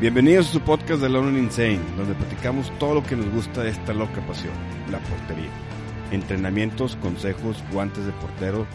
[0.00, 3.68] Bienvenidos a su podcast de Lone Insane, donde platicamos todo lo que nos gusta de
[3.68, 4.54] esta loca pasión,
[4.90, 5.50] la portería.
[6.10, 8.66] Entrenamientos, consejos, guantes de portero,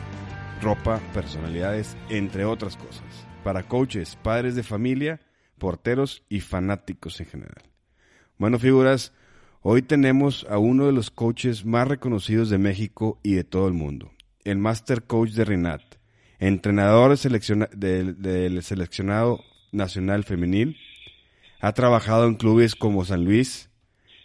[0.62, 3.28] ropa, personalidades, entre otras cosas.
[3.44, 5.20] Para coaches, padres de familia,
[5.58, 7.64] porteros y fanáticos en general.
[8.38, 9.12] Bueno, figuras,
[9.64, 13.74] hoy tenemos a uno de los coaches más reconocidos de México y de todo el
[13.74, 14.12] mundo,
[14.44, 15.82] el Master Coach de Rinat,
[16.38, 19.40] entrenador del seleccionado
[19.72, 20.78] nacional femenil,
[21.66, 23.72] ha trabajado en clubes como San Luis,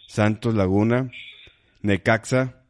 [0.05, 1.09] Santos Laguna,
[1.81, 2.61] Necaxa,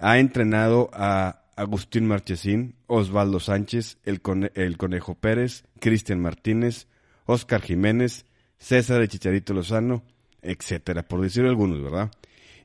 [0.00, 4.20] ha entrenado a Agustín Marchesín, Osvaldo Sánchez, el,
[4.56, 6.88] el Conejo Pérez, Cristian Martínez,
[7.24, 8.26] Oscar Jiménez,
[8.58, 10.02] César de Chicharito Lozano,
[10.42, 12.10] etcétera, por decir algunos, ¿verdad?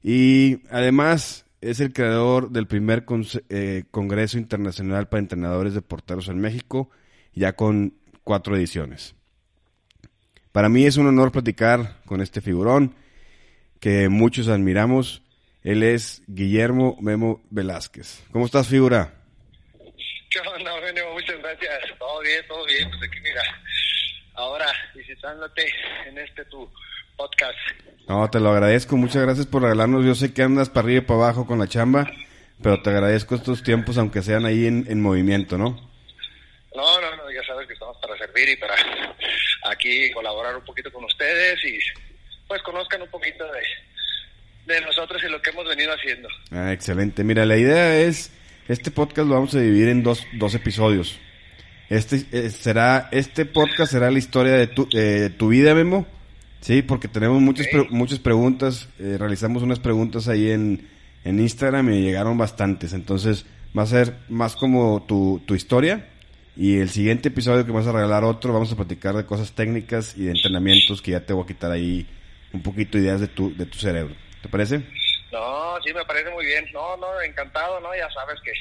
[0.02, 3.05] Y además es el creador del primer
[3.49, 6.90] eh, Congreso Internacional para Entrenadores de Porteros en México,
[7.35, 9.13] ya con cuatro ediciones.
[10.55, 12.95] Para mí es un honor platicar con este figurón
[13.81, 15.21] que muchos admiramos.
[15.65, 18.23] Él es Guillermo Memo Velázquez.
[18.31, 19.15] ¿Cómo estás, figura?
[20.29, 21.11] ¿Qué onda, Memo?
[21.11, 21.99] Muchas gracias.
[21.99, 22.89] Todo bien, todo bien.
[22.89, 23.41] Pues aquí, mira,
[24.35, 25.73] ahora visitándote
[26.07, 26.71] en este tu
[27.17, 27.57] podcast.
[28.07, 28.95] No, te lo agradezco.
[28.95, 30.05] Muchas gracias por regalarnos.
[30.05, 32.09] Yo sé que andas para arriba y para abajo con la chamba,
[32.63, 35.71] pero te agradezco estos tiempos, aunque sean ahí en, en movimiento, ¿no?
[36.73, 37.95] No, no, no, ya sabes que estamos
[38.26, 38.76] servir y para
[39.70, 41.77] aquí colaborar un poquito con ustedes y
[42.48, 46.29] pues conozcan un poquito de, de nosotros y lo que hemos venido haciendo.
[46.51, 47.23] Ah, excelente.
[47.23, 48.32] Mira, la idea es,
[48.67, 51.20] este podcast lo vamos a dividir en dos, dos episodios.
[51.90, 56.07] Este eh, será, este podcast será la historia de tu, de tu vida, Memo.
[56.62, 60.87] Sí, porque tenemos muchas, muchas preguntas, eh, realizamos unas preguntas ahí en,
[61.23, 62.93] en Instagram y llegaron bastantes.
[62.93, 63.45] Entonces,
[63.77, 66.07] va a ser más como tu, tu historia
[66.56, 70.16] y el siguiente episodio que vas a regalar otro, vamos a platicar de cosas técnicas
[70.17, 72.07] y de entrenamientos que ya te voy a quitar ahí
[72.53, 74.16] un poquito de ideas de tu, de tu cerebro.
[74.41, 74.81] ¿Te parece?
[75.31, 76.65] No, sí, me parece muy bien.
[76.71, 77.94] No, no, encantado, ¿no?
[77.95, 78.51] Ya sabes que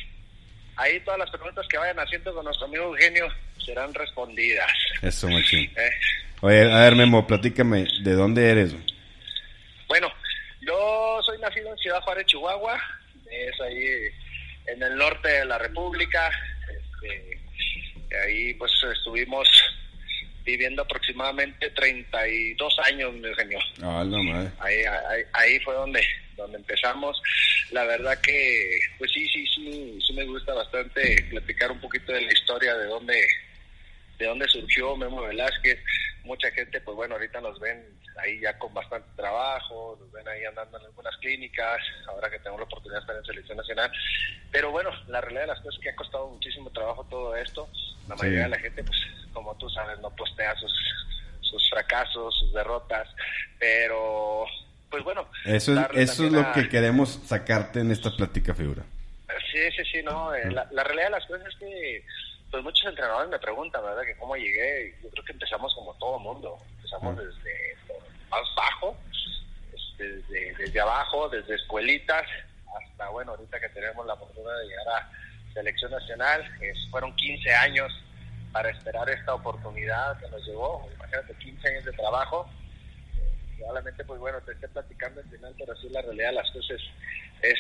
[0.76, 3.28] ahí todas las preguntas que vayan haciendo con nuestro amigo Eugenio
[3.64, 4.70] serán respondidas.
[5.02, 5.70] Eso, machín.
[5.76, 5.90] Eh.
[6.40, 8.74] Oye, a ver, Memo, platícame, ¿de dónde eres?
[9.88, 10.12] Bueno,
[10.60, 12.78] yo soy nacido en Ciudad Juárez, Chihuahua.
[13.30, 13.86] Es ahí
[14.66, 16.30] en el norte de la República.
[16.68, 17.43] Este,
[18.22, 19.48] Ahí pues estuvimos
[20.44, 23.58] viviendo aproximadamente 32 años, mi Eugenio.
[23.82, 24.18] Ah, no,
[24.60, 26.04] ahí, ahí, ahí, fue donde
[26.36, 27.20] donde empezamos.
[27.70, 32.22] La verdad que, pues sí, sí, sí, sí me gusta bastante platicar un poquito de
[32.22, 33.26] la historia de dónde,
[34.18, 35.78] de dónde surgió Memo Velázquez.
[36.24, 37.84] Mucha gente, pues bueno, ahorita nos ven
[38.16, 42.56] ahí ya con bastante trabajo, nos ven ahí andando en algunas clínicas, ahora que tengo
[42.56, 43.92] la oportunidad de estar en selección nacional.
[44.50, 47.68] Pero bueno, la realidad de las cosas es que ha costado muchísimo trabajo todo esto.
[48.08, 48.98] La mayoría de la gente, pues
[49.32, 50.72] como tú sabes, no postea sus,
[51.40, 53.08] sus fracasos, sus derrotas,
[53.58, 54.46] pero
[54.90, 55.28] pues bueno.
[55.44, 58.82] Eso es, eso es lo que queremos sacarte en esta plática, figura.
[59.52, 60.34] Sí, sí, sí, no.
[60.34, 62.04] Eh, la, la realidad de las cosas es que
[62.54, 64.04] pues muchos entrenadores me preguntan, ¿verdad?
[64.04, 64.94] Que cómo llegué.
[65.02, 66.56] Yo creo que empezamos como todo mundo.
[66.76, 67.76] Empezamos desde
[68.30, 68.96] más bajo,
[69.72, 72.22] este, desde, desde abajo, desde escuelitas,
[72.78, 75.10] hasta, bueno, ahorita que tenemos la oportunidad de llegar a
[75.52, 76.48] selección nacional.
[76.92, 77.92] fueron 15 años
[78.52, 80.88] para esperar esta oportunidad que nos llegó.
[80.94, 82.48] Imagínate, 15 años de trabajo.
[83.58, 86.80] Probablemente, pues bueno, te esté platicando al final, pero sí la realidad de las cosas
[87.42, 87.58] es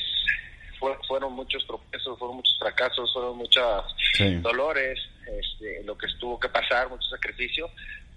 [1.08, 3.36] fueron muchos tropiezos, fueron muchos fracasos, fueron
[4.20, 7.70] muchos dolores, este, lo que tuvo que pasar, mucho sacrificio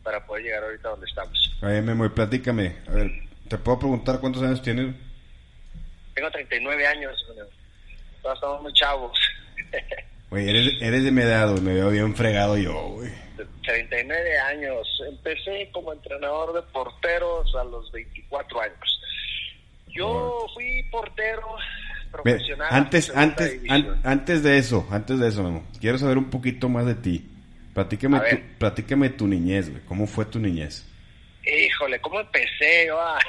[0.03, 1.57] para poder llegar ahorita donde estamos.
[1.61, 3.11] Oye, Memo, y platícame, a ver,
[3.47, 4.95] ¿te puedo preguntar cuántos años tienes?
[6.13, 7.25] Tengo 39 años,
[8.21, 9.17] todos estamos muy chavos.
[10.29, 13.09] Oye, eres, eres de mi edad, me veo bien fregado yo, güey.
[13.67, 15.03] 39 años.
[15.07, 19.01] Empecé como entrenador de porteros a los 24 años.
[19.87, 21.55] Yo fui portero
[22.07, 22.67] profesional.
[22.71, 23.59] Antes, antes,
[24.03, 27.25] antes de eso, antes de eso, Memo, quiero saber un poquito más de ti.
[27.73, 29.83] Platícame, tu, platícame tu niñez, güey.
[29.85, 30.85] ¿Cómo fue tu niñez?
[31.45, 33.19] Híjole, ¿cómo empecé yo a,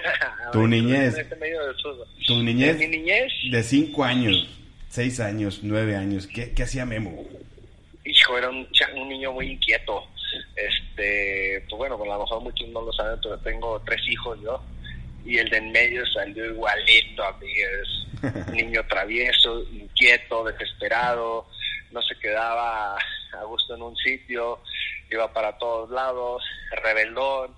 [0.53, 1.19] tu niñez?
[1.19, 1.61] Este medio
[2.27, 2.79] tu niñez.
[2.79, 3.33] ¿De mi niñez?
[3.51, 4.49] De cinco años,
[4.89, 6.27] seis años, nueve años.
[6.27, 7.25] ¿Qué, qué hacía Memo?
[8.05, 8.67] Hijo, era un,
[8.97, 10.05] un niño muy inquieto.
[10.57, 14.61] Este, pues bueno, a lo mejor muchos no lo saben, pero tengo tres hijos yo
[15.29, 21.47] y el de en medio salió igualito a mí, es un niño travieso, inquieto, desesperado,
[21.91, 24.63] no se quedaba a gusto en un sitio,
[25.11, 26.43] iba para todos lados,
[26.83, 27.55] rebeldón,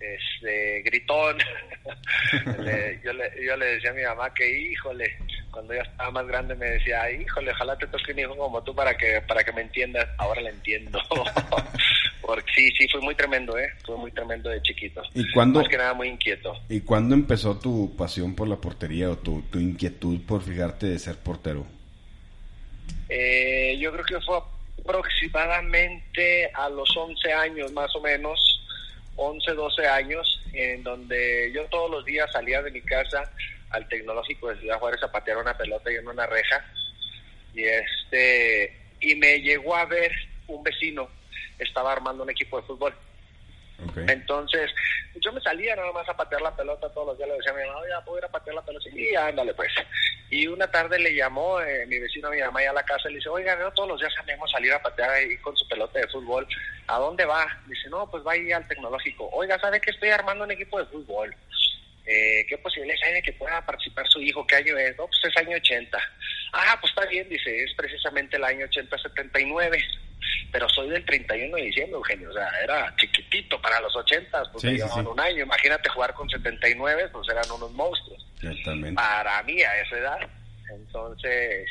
[0.00, 1.36] este, gritón.
[3.04, 5.18] yo, le, yo le decía a mi mamá que, híjole,
[5.50, 8.74] cuando ya estaba más grande me decía, híjole, ojalá te toque un hijo como tú
[8.74, 10.08] para que para que me entiendas.
[10.16, 10.98] Ahora le entiendo.
[12.26, 13.68] Porque sí, sí, fue muy tremendo, ¿eh?
[13.84, 15.02] Fue muy tremendo de chiquito.
[15.14, 16.54] ¿Y cuándo, Más que nada muy inquieto.
[16.68, 20.98] ¿Y cuándo empezó tu pasión por la portería o tu, tu inquietud por fijarte de
[20.98, 21.66] ser portero?
[23.08, 24.38] Eh, yo creo que fue
[24.80, 28.38] aproximadamente a los 11 años más o menos,
[29.16, 33.30] 11, 12 años, en donde yo todos los días salía de mi casa
[33.70, 36.64] al tecnológico de Ciudad Juárez a patear una pelota y en una reja.
[37.54, 40.12] Y este y me llegó a ver
[40.46, 41.08] un vecino,
[41.58, 42.94] estaba armando un equipo de fútbol.
[43.90, 44.06] Okay.
[44.08, 44.70] Entonces,
[45.20, 47.28] yo me salía nada más a patear la pelota todos los días.
[47.28, 48.88] Le decía a mi mamá, ya puedo ir a patear la pelota.
[48.92, 49.72] Y ándale, pues.
[50.30, 53.08] Y una tarde le llamó eh, mi vecino a mi mamá ya a la casa
[53.08, 55.56] y le dice, oiga, no todos los días salimos a salir a patear ahí con
[55.56, 56.46] su pelota de fútbol.
[56.86, 57.46] ¿A dónde va?
[57.66, 59.28] Dice, no, pues va a ir al tecnológico.
[59.32, 61.34] Oiga, ¿sabe que estoy armando un equipo de fútbol?
[62.06, 64.46] Eh, ¿Qué posibilidades hay de que pueda participar su hijo?
[64.46, 64.96] ¿Qué año es?
[64.96, 65.98] No, pues es año 80.
[66.52, 69.82] Ah, pues está bien, dice, es precisamente el año 80-79
[70.50, 74.62] pero soy del 31 de diciembre, Eugenio, o sea, era chiquitito para los 80, pues
[74.62, 75.10] Sí, llevaban sí.
[75.10, 78.94] un año, imagínate jugar con 79, pues eran unos monstruos, Exactamente.
[78.94, 80.18] para mí a esa edad,
[80.74, 81.68] entonces,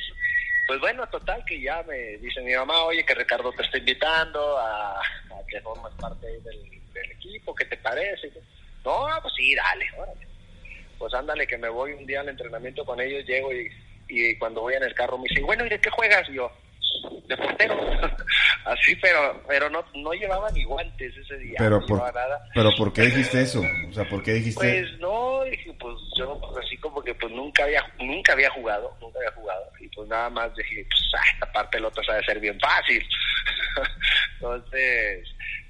[0.68, 4.57] pues bueno, total que ya me dice mi mamá, oye, que Ricardo te está invitando
[4.57, 6.42] a, a que formas parte del,
[6.94, 8.31] del equipo, ¿qué te parece?
[8.86, 10.27] No, pues sí, dale, órale.
[10.98, 13.69] Pues ándale, que me voy un día al entrenamiento con ellos, llego y,
[14.07, 16.30] y cuando voy en el carro me dice, bueno, ¿y de qué juegas?
[16.30, 16.51] Y yo,
[17.28, 17.75] de portero.
[18.66, 22.48] Así, pero pero no no llevaba ni guantes ese día, Pero no por, nada.
[22.54, 23.62] pero ¿por qué dijiste eso?
[23.90, 24.60] O sea, ¿por qué dijiste?
[24.60, 28.95] Pues no, dije, pues yo pues, así como que pues nunca había nunca había jugado,
[29.01, 32.40] nunca había jugado y pues nada más dije, pues ah, tapar pelotas ha de ser
[32.40, 33.06] bien fácil.
[34.36, 35.28] Entonces,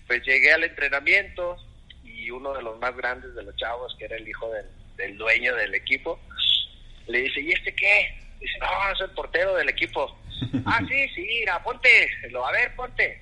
[0.07, 1.57] pues llegué al entrenamiento
[2.03, 4.65] y uno de los más grandes de los chavos, que era el hijo del,
[4.97, 6.19] del dueño del equipo,
[7.07, 8.22] le dice, ¿y este qué?
[8.43, 10.17] Dice, no, es el portero del equipo.
[10.65, 13.21] ah, sí, sí, mira, ponte, lo, a ver, ponte.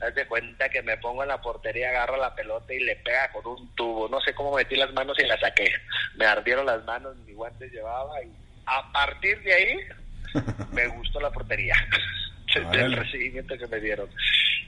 [0.00, 3.30] Haz de cuenta que me pongo en la portería, agarro la pelota y le pega
[3.32, 4.08] con un tubo.
[4.08, 5.72] No sé cómo metí las manos y la saqué.
[6.16, 8.30] Me ardieron las manos, ni guantes llevaba y
[8.66, 9.76] a partir de ahí
[10.72, 11.74] me gustó la portería.
[12.72, 14.08] del recibimiento que me dieron.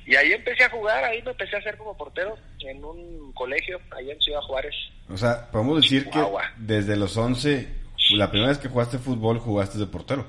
[0.06, 3.81] Y ahí empecé a jugar, ahí me empecé a hacer como portero en un colegio,
[3.91, 4.75] allá en Ciudad Juárez.
[5.08, 6.25] O sea, podemos decir que
[6.56, 7.69] desde los 11,
[8.10, 10.26] la primera vez que jugaste fútbol, jugaste de portero.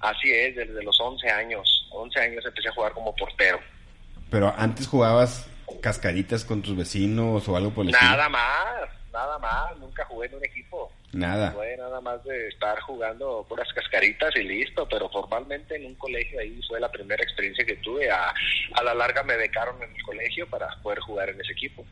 [0.00, 1.88] Así es, desde los 11 años.
[1.90, 3.58] 11 años empecé a jugar como portero.
[4.30, 5.48] Pero antes jugabas
[5.80, 9.76] cascaritas con tus vecinos o algo por el Nada más, nada más.
[9.78, 10.90] Nunca jugué en un equipo.
[11.06, 11.26] estilo.
[11.26, 11.52] Nada.
[11.52, 16.38] Fue nada más de estar jugando puras cascaritas y listo, pero formalmente en un colegio
[16.40, 18.10] ahí fue la primera experiencia que tuve.
[18.10, 18.34] A,
[18.74, 21.84] a la larga me becaron en el colegio para poder jugar en ese equipo.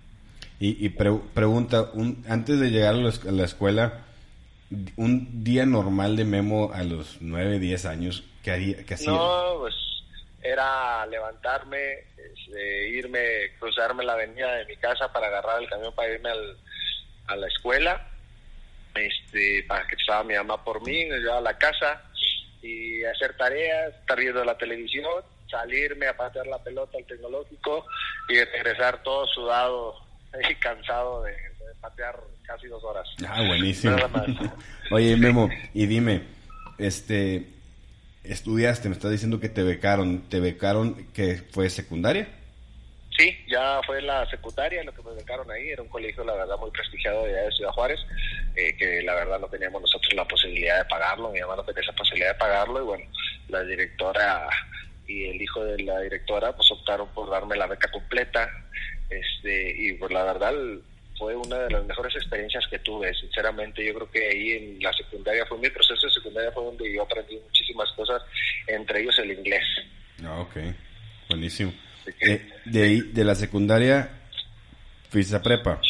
[0.61, 4.05] Y, y pre- pregunta, un, antes de llegar a la escuela,
[4.97, 9.11] un día normal de Memo a los 9, 10 años, ¿qué, haría, qué hacía?
[9.11, 9.75] No, pues
[10.43, 13.21] era levantarme, este, irme,
[13.59, 16.57] cruzarme la avenida de mi casa para agarrar el camión para irme al-
[17.29, 18.07] a la escuela,
[18.95, 22.03] este, para que estaba mi mamá por mí, me llevaba a la casa
[22.63, 27.87] y hacer tareas, estar viendo la televisión, salirme a patear la pelota al tecnológico
[28.29, 29.97] y regresar todo sudado
[30.49, 31.54] y cansado de, de
[31.85, 33.07] patear casi dos horas.
[33.29, 33.95] Ah, buenísimo.
[33.95, 34.27] Nada más.
[34.91, 36.23] Oye, Memo, y dime,
[36.79, 37.47] este,
[38.23, 42.27] estudiaste, me estás diciendo que te becaron, ¿te becaron que fue secundaria?
[43.17, 46.59] Sí, ya fue la secundaria lo que me becaron ahí, era un colegio la verdad
[46.59, 48.01] muy prestigiado de, allá de Ciudad Juárez,
[48.57, 51.83] eh, que la verdad no teníamos nosotros la posibilidad de pagarlo, mi mamá no tenía
[51.83, 53.05] esa posibilidad de pagarlo y bueno,
[53.49, 54.49] la directora
[55.07, 58.51] y el hijo de la directora pues optaron por darme la beca completa
[59.11, 60.55] este y pues la verdad
[61.19, 64.93] fue una de las mejores experiencias que tuve, sinceramente yo creo que ahí en la
[64.93, 68.23] secundaria fue mi proceso de secundaria fue donde yo aprendí muchísimas cosas,
[68.67, 69.65] entre ellos el inglés.
[70.25, 70.57] Ah, ok,
[71.29, 71.73] buenísimo.
[72.21, 74.11] Eh, de ahí, de la secundaria,
[75.09, 75.81] fuiste a prepa.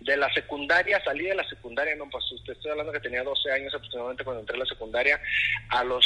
[0.00, 3.52] De la secundaria, salí de la secundaria, no, pues usted estoy hablando que tenía 12
[3.52, 5.20] años aproximadamente cuando entré a la secundaria.
[5.68, 6.04] A los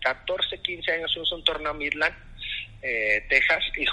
[0.00, 2.14] 14, 15 años fuimos a un torneo a Midland,
[2.82, 3.84] eh, Texas, y,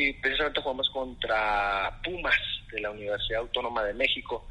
[0.00, 2.38] y precisamente jugamos contra Pumas
[2.72, 4.48] de la Universidad Autónoma de México.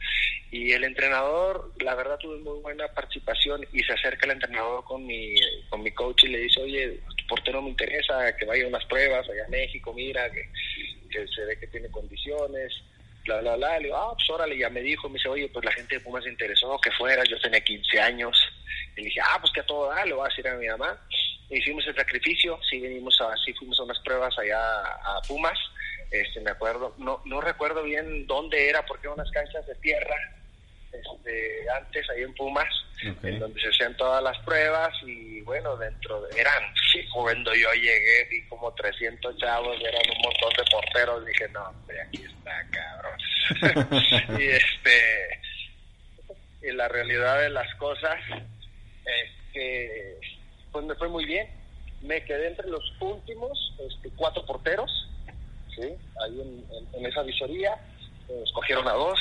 [0.51, 5.05] Y el entrenador, la verdad, tuve muy buena participación y se acerca el entrenador con
[5.05, 5.35] mi,
[5.69, 8.85] con mi coach y le dice, oye, tu portero me interesa, que vaya a unas
[8.85, 10.49] pruebas allá a México, mira, que,
[11.09, 12.73] que se ve que tiene condiciones
[13.27, 13.77] bla, bla, bla.
[13.77, 16.01] Le digo, ah, pues órale, ya me dijo, me dice, oye, pues la gente de
[16.01, 18.37] Pumas se interesó que fuera, yo tenía 15 años.
[18.95, 20.67] Y le dije, ah, pues que a todo da, le voy a decir a mi
[20.67, 20.99] mamá.
[21.49, 25.57] Hicimos el sacrificio, sí, venimos a, sí fuimos a unas pruebas allá a Pumas,
[26.11, 30.15] este, me acuerdo, no, no recuerdo bien dónde era, porque eran unas canchas de tierra,
[30.91, 32.73] este, antes ahí en Pumas,
[33.23, 37.71] en donde se hacían todas las pruebas y bueno, dentro de, eran, sí, cuando yo
[37.73, 42.65] llegué vi como 300 chavos, eran un montón de porteros, dije, no, hombre, aquí está,
[42.71, 43.19] cabrón.
[44.39, 45.39] y este,
[46.61, 48.19] y la realidad de las cosas
[49.05, 50.19] es que
[50.71, 51.47] pues me fue muy bien,
[52.01, 54.91] me quedé entre los últimos este, cuatro porteros,
[55.77, 55.95] ¿sí?
[56.21, 57.73] ahí en, esa visoría,
[58.29, 59.19] eh, escogieron a dos,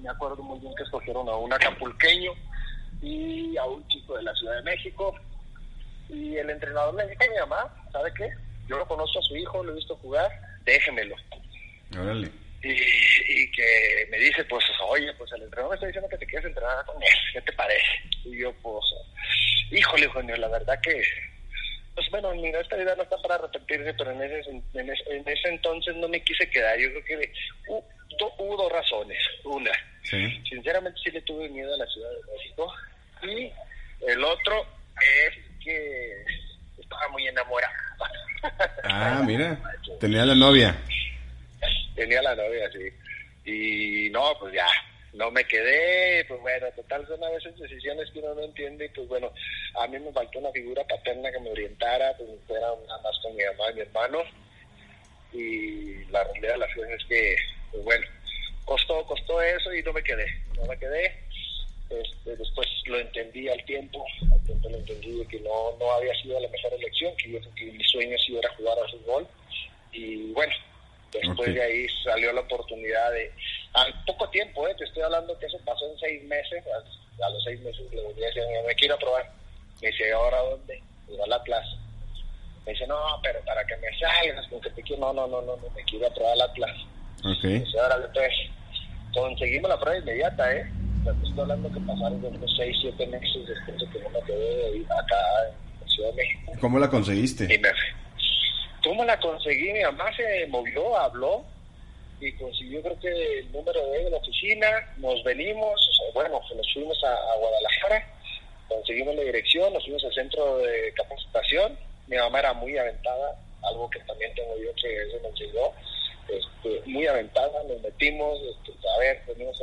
[0.00, 2.32] me acuerdo muy bien que escogieron a un acapulqueño
[3.02, 5.14] y a un chico de la Ciudad de México,
[6.08, 8.30] y el entrenador me dijo, mi mamá, ¿sabe qué?
[8.68, 10.30] Yo lo conozco a su hijo, lo he visto jugar,
[10.64, 11.16] déjemelo.
[12.62, 16.26] Y, y, que me dice, pues, oye, pues el entrenador me está diciendo que te
[16.26, 17.86] quieres entrenar con él, ¿qué te parece?
[18.24, 18.84] Y yo, pues,
[19.70, 21.02] híjole, Juanio, la verdad que
[21.96, 25.96] pues bueno, mira, esta vida no está para arrepentirse, pero en ese, en ese, entonces
[25.96, 26.78] no me quise quedar.
[26.78, 27.32] Yo creo que
[27.68, 29.18] hubo, dos razones.
[29.44, 29.70] Una,
[30.02, 32.72] sinceramente sí le tuve miedo a la Ciudad de México.
[33.22, 34.66] Y el otro
[35.00, 36.24] es que
[36.78, 37.74] estaba muy enamorada.
[38.84, 39.58] Ah, mira,
[39.98, 40.76] tenía la novia.
[41.96, 43.50] Tenía la novia, sí.
[43.50, 44.68] Y no, pues ya,
[45.16, 48.88] no me quedé, pues bueno, total son a veces decisiones que uno no entiende y
[48.90, 49.32] pues bueno,
[49.80, 53.34] a mí me faltó una figura paterna que me orientara, pues fuera nada más con
[53.34, 54.22] mi mamá y mi hermano
[55.32, 57.36] y la realidad de las cosas es que,
[57.72, 58.06] pues bueno,
[58.64, 61.26] costó, costó eso y no me quedé, no me quedé.
[61.88, 66.38] Este, después lo entendí al tiempo, al tiempo lo entendí que no, no había sido
[66.40, 69.26] la mejor elección, que yo que mi sueño sí era jugar a fútbol
[69.92, 70.52] y bueno,
[71.12, 73.32] Después de ahí salió la oportunidad de,
[73.74, 77.44] al poco tiempo, eh, te estoy hablando que eso pasó en seis meses, a, los
[77.44, 79.30] seis meses le volví a decir, me quiero probar.
[79.80, 80.82] Me dice, ¿ahora dónde?
[81.08, 81.76] Iba a la plaza.
[82.64, 85.56] Me dice, no, pero para que me salgas, porque te quiero, no, no, no, no,
[85.74, 86.80] me quiero probar la plaza.
[87.20, 87.58] Okay.
[87.58, 88.32] Me dice, ahora pues,
[89.14, 90.66] conseguimos la prueba inmediata, ¿eh?
[91.14, 94.84] te estoy hablando que pasaron unos seis, siete meses después de que yo me quedé
[94.86, 95.16] acá
[95.82, 96.52] en Ciudad de México.
[96.60, 97.44] ¿Cómo la conseguiste?
[97.44, 97.68] Y me,
[98.86, 99.72] ¿Cómo la conseguí?
[99.72, 101.44] Mi mamá se movió, habló
[102.20, 105.74] y consiguió creo que el número de la oficina, nos venimos,
[106.14, 108.06] bueno, pues nos fuimos a, Guadalajara,
[108.68, 111.76] conseguimos la dirección, nos fuimos al centro de capacitación,
[112.06, 115.72] mi mamá era muy aventada, algo que también tengo yo que eso me enseñó,
[116.86, 119.60] muy aventada, nos metimos, este, a ver, venimos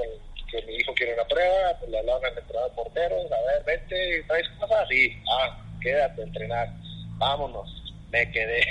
[0.51, 4.23] que mi hijo quiere una prueba, pues le hablaban al entrenador porteros, a ver, vete,
[4.27, 6.69] traes cosas, sí, ah, quédate a entrenar,
[7.17, 7.82] vámonos
[8.13, 8.61] me quedé.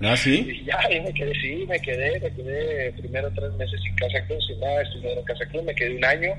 [0.00, 0.46] ¿Ah, sí?
[0.62, 4.24] y ya, ahí me quedé, sí, me quedé, me quedé primero tres meses sin Casa
[4.26, 6.32] Club, sin nada, estuve en Casa Club, me quedé un año.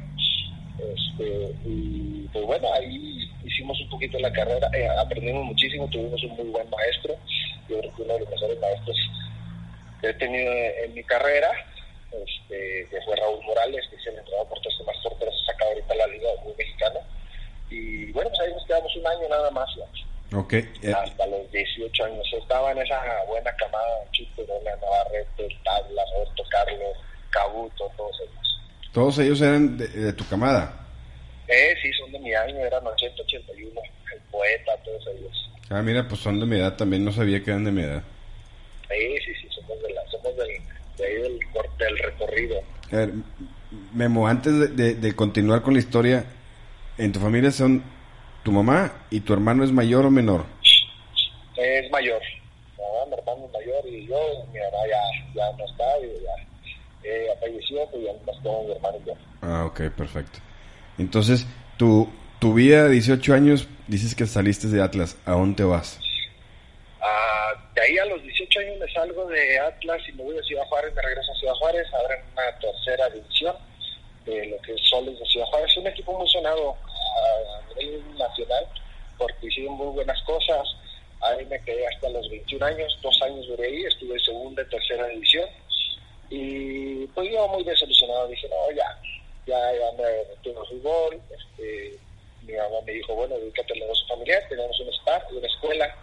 [0.79, 6.35] Este, y pues bueno, ahí hicimos un poquito la carrera, eh, aprendimos muchísimo, tuvimos un
[6.35, 7.15] muy buen maestro,
[7.69, 8.97] yo creo que uno de los mejores maestros
[10.01, 10.51] que he tenido
[10.83, 11.51] en mi carrera,
[12.11, 15.65] este, que fue Raúl Morales, que es el entrenador por todo más fuerte, se saca
[15.65, 16.99] ahorita la Liga muy Mexicana.
[17.69, 19.67] Y bueno, pues ahí nos quedamos un año nada más.
[19.75, 20.04] Ya.
[20.35, 20.69] Okay.
[20.81, 26.97] Eh, Hasta los 18 años estaba en esa buena camada, Chitorona, Navarrete, Tablas, Roberto Carlos,
[27.29, 28.61] Cabuto, todos ellos.
[28.91, 30.87] ¿Todos ellos eran de, tu camada?
[31.47, 33.81] Eh, sí, son de mi año, eran 881,
[34.13, 35.51] el poeta, todos ellos.
[35.69, 38.03] Ah, mira, pues son de mi edad, también no sabía que eran de mi edad.
[38.89, 40.47] Sí, sí, sí, somos, de la, somos del,
[40.97, 41.39] de ahí del,
[41.77, 42.59] del recorrido.
[42.91, 43.11] A ver,
[43.93, 46.25] Memo, antes de, de continuar con la historia,
[46.97, 47.94] ¿en tu familia son
[48.45, 50.45] ¿Tu mamá y tu hermano es mayor o menor?
[51.57, 52.21] Es mayor.
[52.77, 55.01] mi hermano es mayor y yo, mi mamá ya,
[55.33, 59.13] ya no está, y ya eh, falleció, pues ya no está mi hermano y yo.
[59.41, 60.37] Ah, ok, perfecto.
[60.99, 61.47] Entonces,
[61.77, 65.99] tu, tu vida de 18 años, dices que saliste de Atlas, ¿a dónde vas?
[67.01, 70.43] Ah, de ahí a los 18 años me salgo de Atlas y me voy a
[70.43, 73.55] Ciudad Juárez, me regreso a Ciudad Juárez, ahora en una tercera división
[74.23, 75.71] de lo que es Soles de Ciudad Juárez.
[75.71, 78.67] Es un equipo muy sonado a nivel nacional
[79.17, 80.67] porque hicieron muy buenas cosas.
[81.21, 85.07] Ahí me quedé hasta los 21 años, dos años duré ahí, estuve segunda y tercera
[85.07, 85.49] división.
[86.29, 88.99] Y pues yo muy desilusionado, dije, no, ya,
[89.47, 91.21] ya, ya me metí en el fútbol.
[91.29, 91.97] Este,
[92.43, 95.95] mi mamá me dijo, bueno, dedícate al negocio familiar, tenemos un spa y una escuela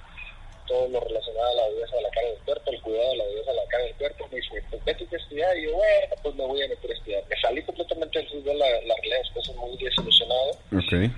[0.66, 3.24] todo lo relacionado a la belleza de la cara del cuerpo, el cuidado de la
[3.24, 4.28] belleza de la cara del cuerpo.
[4.30, 5.58] Me dice, pues vete a estudiar.
[5.58, 7.24] Y yo, bueno, pues me voy a meter a estudiar.
[7.28, 10.50] Me salí completamente del fútbol, la, la realidad es muy desilusionado.
[10.86, 11.12] Okay.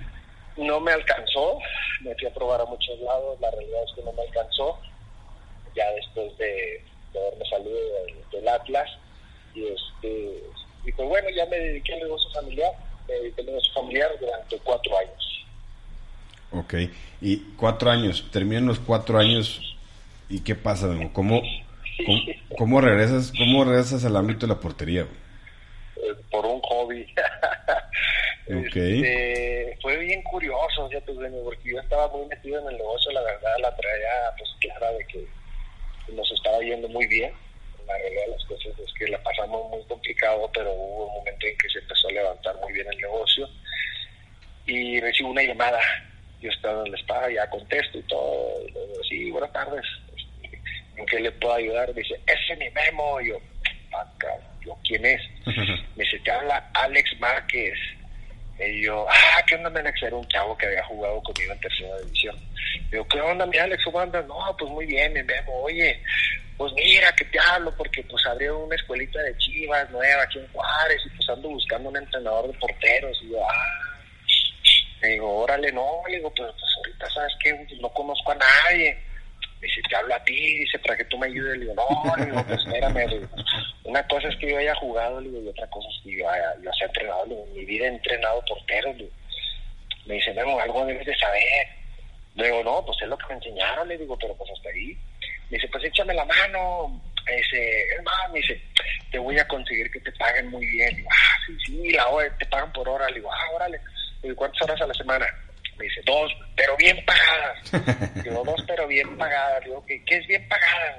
[0.56, 1.58] No me alcanzó,
[2.00, 4.78] me fui a probar a muchos lados, la realidad es que no me alcanzó.
[5.74, 7.78] Ya después de, de haberme salido
[8.30, 8.90] del, Atlas.
[9.54, 10.42] Y, este,
[10.84, 12.72] y pues bueno, ya me dediqué al negocio familiar.
[13.08, 15.43] Me dediqué al negocio familiar durante cuatro años.
[16.54, 16.74] Ok,
[17.20, 19.76] y cuatro años, terminan los cuatro años
[20.28, 20.88] y ¿qué pasa?
[21.12, 21.42] ¿Cómo,
[22.56, 25.02] cómo, regresas, ¿Cómo regresas al ámbito de la portería?
[25.96, 27.06] Eh, por un hobby.
[28.46, 33.54] Este, fue bien curioso, ya porque yo estaba muy metido en el negocio, la verdad,
[33.62, 35.26] la traía pues clara de que
[36.12, 37.32] nos estaba yendo muy bien.
[37.86, 41.46] La realidad de las cosas es que la pasamos muy complicado, pero hubo un momento
[41.46, 43.48] en que se empezó a levantar muy bien el negocio.
[44.66, 45.80] Y recibo una llamada.
[46.44, 48.60] Yo estaba en la espada, ya contesto y todo.
[48.68, 49.82] Y le digo, sí, buenas tardes.
[50.14, 50.60] Este,
[50.94, 51.88] ¿En qué le puedo ayudar?
[51.94, 53.18] Me dice, ese es mi memo.
[53.22, 53.38] Y yo,
[53.96, 54.04] ah,
[54.62, 55.22] yo, ¿quién es?
[55.96, 57.78] Me dice, te habla Alex Márquez.
[58.58, 60.02] Y yo, ah, ¿qué onda, Alex?
[60.02, 62.36] Era un chavo que había jugado conmigo en tercera división.
[62.90, 63.82] Digo, ¿qué onda, mi Alex?
[63.82, 64.26] ¿Cómo andas?
[64.26, 65.62] No, pues muy bien, me memo.
[65.62, 65.98] Oye,
[66.58, 70.48] pues mira, que te hablo, porque pues abrió una escuelita de chivas nueva aquí en
[70.48, 73.18] Juárez y pues ando buscando un entrenador de porteros.
[73.22, 73.93] Y yo, ah,
[75.04, 77.66] le digo, órale, no, le digo, pero pues ahorita, ¿sabes qué?
[77.80, 78.96] No conozco a nadie
[79.64, 81.58] dice, te hablo a ti, dice, para que tú me ayudes.
[81.58, 83.28] Le digo, no, le digo, pues espérame,
[83.84, 86.28] una cosa es que yo haya jugado, le digo, y otra cosa es que yo
[86.28, 89.08] haya, yo haya entrenado, le digo, mi vida he entrenado porteros, le
[90.06, 91.66] Me dice, Memo, algo debes de saber.
[92.34, 94.96] Le digo, no, pues es lo que me enseñaron, le digo, pero pues hasta ahí.
[95.50, 97.00] Me dice, pues échame la mano.
[97.26, 98.60] Me dice, más, me dice,
[99.10, 100.90] te voy a conseguir que te paguen muy bien.
[100.90, 103.08] Le digo, ah, sí, sí, la hora, te pagan por hora.
[103.08, 103.80] Le digo, ah, órale.
[104.24, 105.26] Le digo, ¿cuántas horas a la semana?
[105.76, 108.14] Me dice, dos, pero bien pagadas.
[108.24, 109.62] Digo, dos, pero bien pagadas.
[109.62, 110.96] Digo, ¿qué, qué es bien pagada,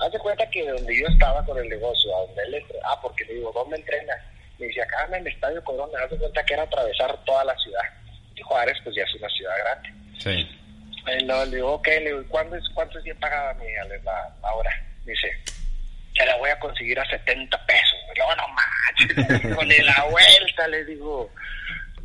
[0.00, 3.26] Haz de cuenta que donde yo estaba con el negocio, a donde él, ah, porque
[3.26, 4.14] le digo, ¿dónde entrena?
[4.58, 7.54] Me dice, acá en el Estadio Corona, haz de cuenta que era atravesar toda la
[7.58, 7.82] ciudad.
[8.34, 9.92] Y Juárez, pues ya es una ciudad grande.
[10.18, 10.48] Sí.
[11.08, 13.66] Y le digo, ok, le digo, ¿cuánto es, cuánto es bien pagada mi
[14.02, 14.70] la, la hora?
[15.04, 15.30] Me dice,
[16.14, 17.98] ya la voy a conseguir a 70 pesos.
[18.08, 21.30] Le digo, no manches, con la vuelta, le digo,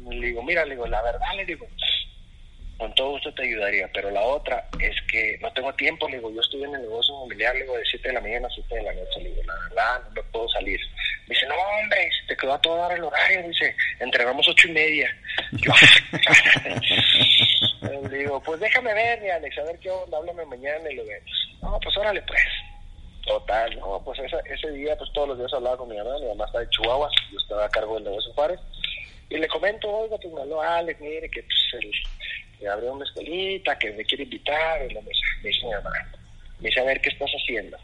[0.09, 1.67] le digo, mira, le digo, la verdad, le digo,
[2.81, 6.31] con todo gusto te ayudaría, pero la otra es que no tengo tiempo, le digo,
[6.31, 8.75] yo estoy en el negocio inmobiliario, le digo, de 7 de la mañana a 7
[8.75, 10.79] de la noche, le digo, la verdad, no me puedo salir.
[11.27, 14.71] Me dice, no, hombre, te quedó a todo dar el horario, dice, entregamos ocho y
[14.71, 15.15] media.
[15.51, 15.71] Yo,
[18.09, 21.05] le digo, pues déjame ver, mi Alex, a ver qué onda, háblame mañana y lo
[21.05, 21.31] vemos.
[21.61, 22.41] No, pues órale, pues.
[23.27, 26.27] Total, no, pues ese, ese día, pues todos los días hablaba con mi mamá, mi
[26.29, 28.59] mamá está de Chihuahua, yo estaba a cargo del negocio Juárez,
[29.31, 31.83] y le comento, oiga, pues me habló Alex, mire, que pues
[32.61, 35.01] el abrió una escuelita, que me quiere invitar, y dice,
[35.41, 35.91] me dice mi mamá,
[36.59, 37.77] me dice, a ver, ¿qué estás haciendo?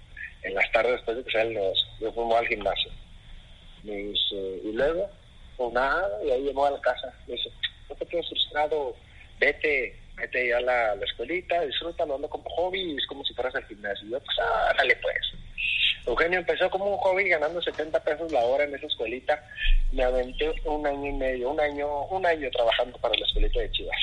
[0.43, 2.91] En las tardes después de que sale el negocio, yo fumo al gimnasio.
[3.83, 5.10] Me dice, y luego,
[5.55, 7.49] pues nada, y ahí llegó a la casa, me dice,
[7.89, 8.95] no te quedes frustrado,
[9.39, 13.55] vete, vete ya a la, la escuelita, disfrútalo, ando como hobby, es como si fueras
[13.55, 14.05] al gimnasio.
[14.05, 15.46] Y yo, pues, ah, dale pues.
[16.07, 19.43] Eugenio empezó como un hobby ganando 70 pesos la hora en esa escuelita.
[19.91, 23.71] Me aventé un año y medio, un año, un año trabajando para la escuelita de
[23.71, 23.97] Chivas.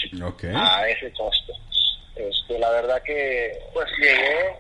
[0.55, 1.55] A ese costo.
[2.15, 4.55] Este, la verdad que, pues llegué,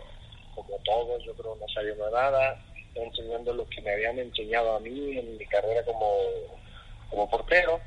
[0.54, 2.58] como todos, yo creo no sabiendo nada,
[2.94, 6.16] enseñando lo que me habían enseñado a mí en mi carrera como,
[7.10, 7.80] como portero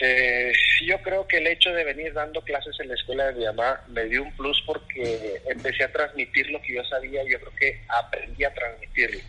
[0.00, 0.52] eh,
[0.86, 3.82] yo creo que el hecho de venir dando clases en la escuela de mi mamá
[3.88, 7.22] me dio un plus porque empecé a transmitir lo que yo sabía.
[7.24, 9.20] Y yo creo que aprendí a transmitirlo,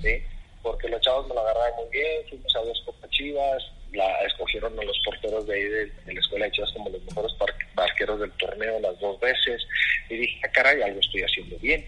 [0.00, 0.22] ¿sí?
[0.62, 4.78] Porque los chavos me lo agarraban muy bien, fuimos a dos copas chivas, la escogieron
[4.78, 7.32] a los porteros de ahí de, la escuela de chivas como los mejores
[7.74, 9.66] barqueros del torneo las dos veces.
[10.10, 11.86] Y dije, ah, caray, algo estoy haciendo bien,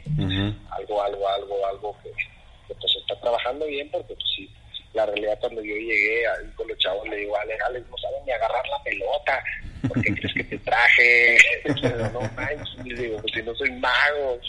[0.71, 2.11] algo, algo, algo, algo que,
[2.69, 4.49] que pues está trabajando bien porque pues sí
[4.93, 8.25] la realidad cuando yo llegué ahí con los chavos le digo, Ale, Alex, no saben
[8.27, 9.45] ni agarrar la pelota,
[9.89, 11.39] ¿por qué crees que te traje?
[12.13, 14.41] no manches, digo, pues si no soy mago.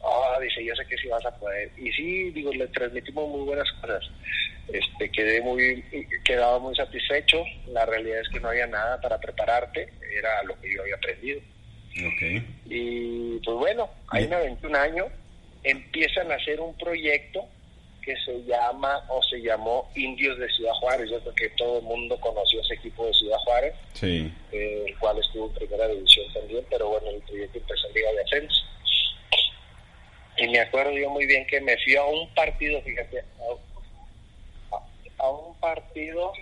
[0.00, 1.70] Oh, dice, yo sé que sí vas a poder.
[1.78, 4.04] Y sí, digo, le transmitimos muy buenas cosas.
[4.68, 5.82] Este, quedé muy,
[6.24, 7.42] quedaba muy satisfecho.
[7.68, 11.40] La realidad es que no había nada para prepararte, era lo que yo había aprendido.
[11.92, 12.44] Okay.
[12.66, 15.06] Y pues bueno, ahí me aventé un año,
[15.62, 17.46] empiezan a hacer un proyecto
[18.04, 21.10] que se llama o se llamó Indios de Ciudad Juárez.
[21.10, 24.32] Yo creo que todo el mundo conoció ese equipo de Ciudad Juárez, sí.
[24.52, 28.12] eh, el cual estuvo en primera división también, pero bueno, el proyecto empezó en Liga
[28.12, 28.64] de Ascenso.
[30.36, 33.24] Y me acuerdo yo muy bien que me fui a un partido, fíjate,
[35.18, 36.32] a, un partido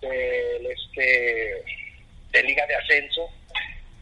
[0.00, 1.64] de, este,
[2.32, 3.28] de Liga de Ascenso.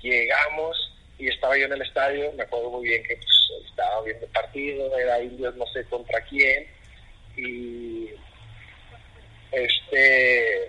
[0.01, 0.94] Llegamos
[1.25, 4.33] y estaba yo en el estadio, me acuerdo muy bien que pues, estaba viendo el
[4.33, 6.67] partido, era indios no sé contra quién,
[7.35, 8.11] y
[9.51, 10.69] este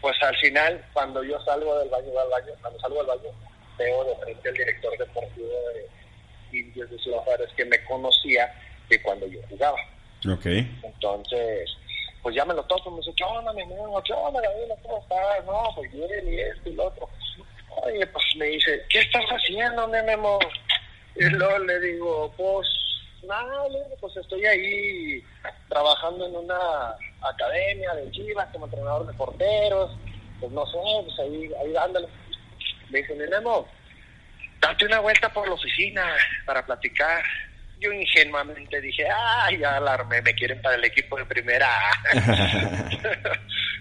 [0.00, 3.30] pues al final cuando yo salgo del baño, del baño cuando salgo del baño,
[3.76, 8.54] veo de frente al director deportivo de Indios de Ciudad Juárez que me conocía
[8.88, 9.78] de cuando yo jugaba.
[10.38, 10.70] Okay.
[10.84, 11.76] Entonces,
[12.22, 14.00] pues ya me lo toco, me dice, ¿qué onda, mi amigo?
[14.04, 14.76] ¿Qué onda, Gabriela?
[14.84, 15.44] ¿Cómo estás?
[15.44, 17.08] No, pues bien, y esto y lo otro.
[17.82, 20.38] Oye, pues me dice, ¿qué estás haciendo, Memo?
[21.16, 22.68] Y luego le digo, pues
[23.22, 23.64] nada,
[24.00, 25.24] pues estoy ahí
[25.68, 29.96] trabajando en una academia de Chivas como entrenador de porteros,
[30.40, 32.08] pues no sé, pues ahí, ahí dándole.
[32.90, 33.68] Me dice, mi Memo,
[34.60, 36.04] date una vuelta por la oficina
[36.46, 37.24] para platicar.
[37.80, 41.68] Yo ingenuamente dije, ay, ya alarmé, me quieren para el equipo de primera.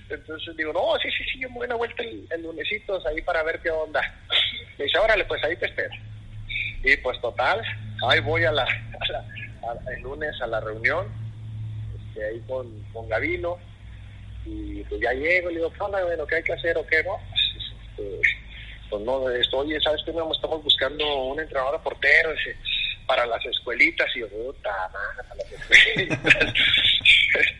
[0.10, 3.22] Entonces digo, no, sí, sí, sí, yo me voy una vuelta el, el lunesitos ahí
[3.22, 4.02] para ver qué onda.
[4.78, 5.94] Me dice, órale, pues ahí te espero.
[6.84, 7.62] Y pues total,
[8.08, 9.26] ahí voy a la, a la
[9.96, 11.08] el lunes a la reunión,
[11.96, 13.58] este, ahí con, con Gavino,
[14.46, 16.86] y pues ya llego, y le digo, ¿qué onda, bueno, qué hay que hacer o
[16.86, 17.04] qué?
[17.04, 17.42] No, pues,
[17.90, 18.22] este,
[18.90, 20.12] pues no, esto, oye, ¿sabes qué?
[20.12, 22.58] Estamos buscando un entrenador portero dice,
[23.06, 26.54] para las escuelitas, y yo, puta para las escuelitas.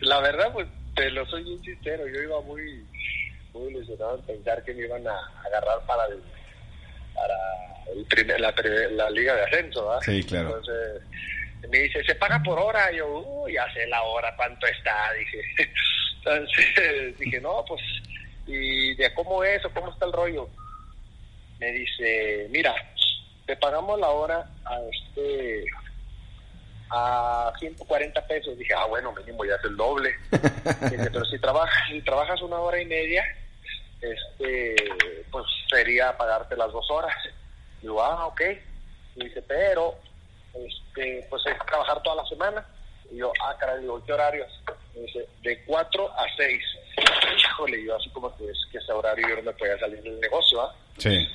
[0.00, 2.84] la verdad, pues, te lo soy bien sincero, yo iba muy,
[3.52, 6.22] muy ilusionado en pensar que me iban a agarrar para el,
[7.14, 7.34] para
[7.92, 8.54] el primer, la,
[8.92, 10.02] la, liga de ascenso, ¿verdad?
[10.02, 10.48] Sí, claro.
[10.48, 11.02] Entonces,
[11.70, 12.92] me dice, se paga por hora.
[12.92, 15.12] Y yo, uy, ya sé la hora, cuánto está.
[15.18, 15.70] Dije,
[16.18, 17.82] entonces dije, no, pues,
[18.46, 20.48] ¿y de cómo es o cómo está el rollo?
[21.58, 22.74] Me dice, mira,
[23.46, 25.64] te pagamos la hora a este
[26.90, 28.56] a 140 pesos.
[28.56, 30.14] Dije, ah, bueno, mínimo ya es el doble.
[30.30, 33.24] Dice, pero si trabajas, si trabajas una hora y media,
[34.00, 34.74] este,
[35.30, 37.14] pues sería pagarte las dos horas.
[37.80, 38.40] Digo, ah, ok.
[39.16, 39.94] dice, pero
[40.54, 42.66] este, pues es trabajar toda la semana.
[43.10, 44.48] Y yo, ah, caray, digo, ¿qué horarios?
[44.94, 46.62] Me dice, de 4 a 6.
[47.36, 50.20] Híjole, yo así como que, es, que ese horario yo no me podía salir del
[50.20, 50.74] negocio, ¿ah?
[50.98, 51.28] Sí.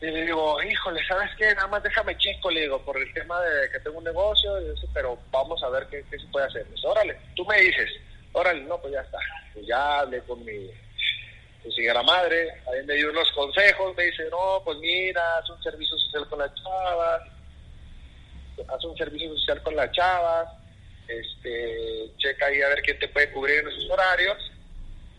[0.00, 1.54] Y le digo, híjole, ¿sabes qué?
[1.54, 4.52] Nada más déjame checo, le digo, por el tema de que tengo un negocio,
[4.94, 6.66] pero vamos a ver qué, se puede hacer.
[6.66, 7.90] Pues, órale, tú me dices,
[8.32, 9.18] órale, no, pues ya está.
[9.52, 10.70] Pues ya hablé con mi,
[11.64, 15.62] mi señora madre, ahí me dio unos consejos, me dice, no, pues mira, haz un
[15.62, 17.22] servicio social con las chavas,
[18.68, 20.48] haz un servicio social con las chavas,
[21.08, 24.50] este, checa ahí a ver quién te puede cubrir en esos horarios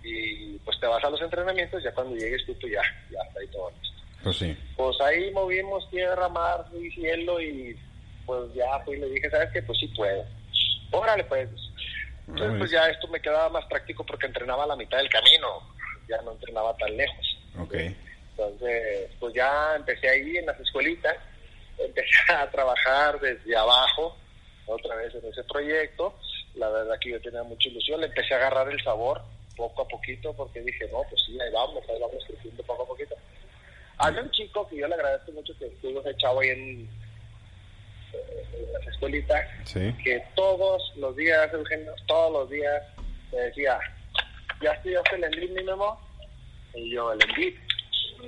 [0.04, 3.40] y pues te vas a los entrenamientos, ya cuando llegues tú, tú ya, ya está
[3.40, 4.01] ahí todo listo.
[4.24, 4.58] Pues sí.
[4.76, 7.78] Pues ahí movimos tierra, mar y cielo y
[8.26, 9.62] pues ya fui y le dije, ¿sabes qué?
[9.64, 10.26] Pues sí puedo.
[10.92, 11.50] Órale pues.
[12.28, 15.48] Entonces pues ya esto me quedaba más práctico porque entrenaba a la mitad del camino,
[16.08, 17.38] ya no entrenaba tan lejos.
[17.60, 17.76] Ok.
[18.32, 21.18] Entonces pues ya empecé ahí en las escuelitas
[21.78, 24.16] empecé a trabajar desde abajo,
[24.66, 26.16] otra vez en ese proyecto.
[26.56, 29.22] La verdad que yo tenía mucha ilusión, le empecé a agarrar el sabor
[29.56, 32.88] poco a poquito porque dije, no, pues sí, ahí vamos, ahí vamos creciendo poco a
[32.88, 33.16] poquito.
[34.02, 36.90] Hay un chico que yo le agradezco mucho que estuvo ese chavo ahí en,
[38.12, 42.84] en las escuelitas, que todos los días, Eugenio, todos los días
[43.32, 43.80] me decía,
[44.62, 46.00] ¿ya estudiaste el Endrit, mi memo?
[46.74, 47.56] Y yo, el Endrit.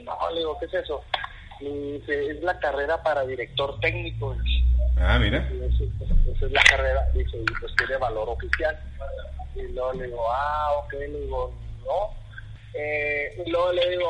[0.03, 1.03] No, le digo, ¿qué es eso?
[1.59, 4.35] dice, es la carrera para director técnico.
[4.97, 5.39] Ah, mira.
[5.39, 8.77] esa es la carrera, dice, y pues tiene valor oficial.
[9.55, 11.53] Y luego le digo, ah, ok, le digo,
[11.85, 12.23] no.
[12.73, 14.09] Eh, y luego le digo,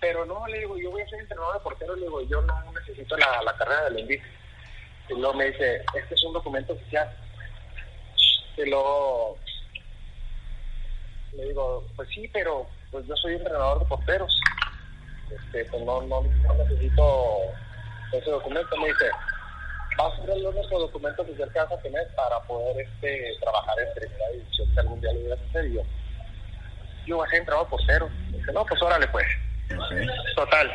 [0.00, 2.72] pero no, le digo, yo voy a ser entrenador de portero, le digo, yo no
[2.72, 4.22] necesito la, la carrera del INVIT.
[5.08, 7.10] Y luego me dice, este es un documento oficial.
[8.56, 9.38] Y luego
[11.32, 14.40] le digo, pues sí, pero pues yo soy entrenador de porteros
[15.30, 17.38] este, pues no, no, necesito
[18.12, 18.76] ese documento.
[18.76, 19.06] Me dice,
[20.00, 23.94] va a ser único documento que que vas a tener para poder este, trabajar en
[23.94, 25.82] primera división si algún día lo hubieras yo,
[27.06, 28.08] yo voy a ser entrenador portero.
[28.30, 29.26] Me dice, no, pues órale pues.
[30.34, 30.72] Total.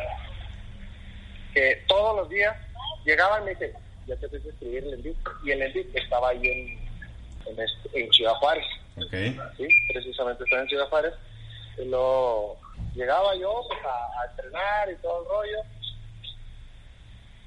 [1.52, 2.56] Que todos los días
[3.04, 3.74] llegaban y me dice,
[4.06, 5.14] ya te empecé a escribir el envío.
[5.44, 8.64] Y el envío estaba ahí en, en, este, en Ciudad Juárez.
[9.06, 9.38] Okay.
[9.56, 11.14] Sí, precisamente estaba en Ciudad Juárez.
[11.78, 12.56] Y lo
[12.94, 15.58] llegaba yo pues, a, entrenar y todo el rollo.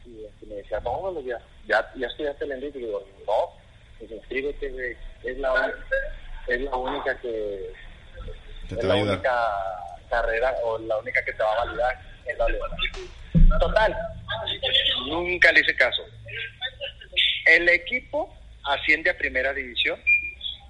[0.05, 2.69] Y me decía, todos los días, ya, ya estudiaste el envío.
[2.69, 3.53] Y digo, no,
[3.99, 5.73] pues inscríbete, es la,
[6.47, 7.73] es la única que.
[8.69, 12.01] es la única carrera o la única que te va a validar.
[12.25, 12.47] Es la
[13.59, 13.95] Total,
[15.07, 16.03] nunca le hice caso.
[17.45, 19.99] El equipo asciende a primera división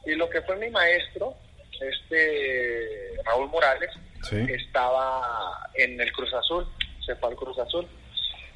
[0.05, 1.35] y lo que fue mi maestro,
[1.81, 3.89] este Raúl Morales,
[4.31, 6.67] estaba en el Cruz Azul,
[7.05, 7.87] se fue al Cruz Azul.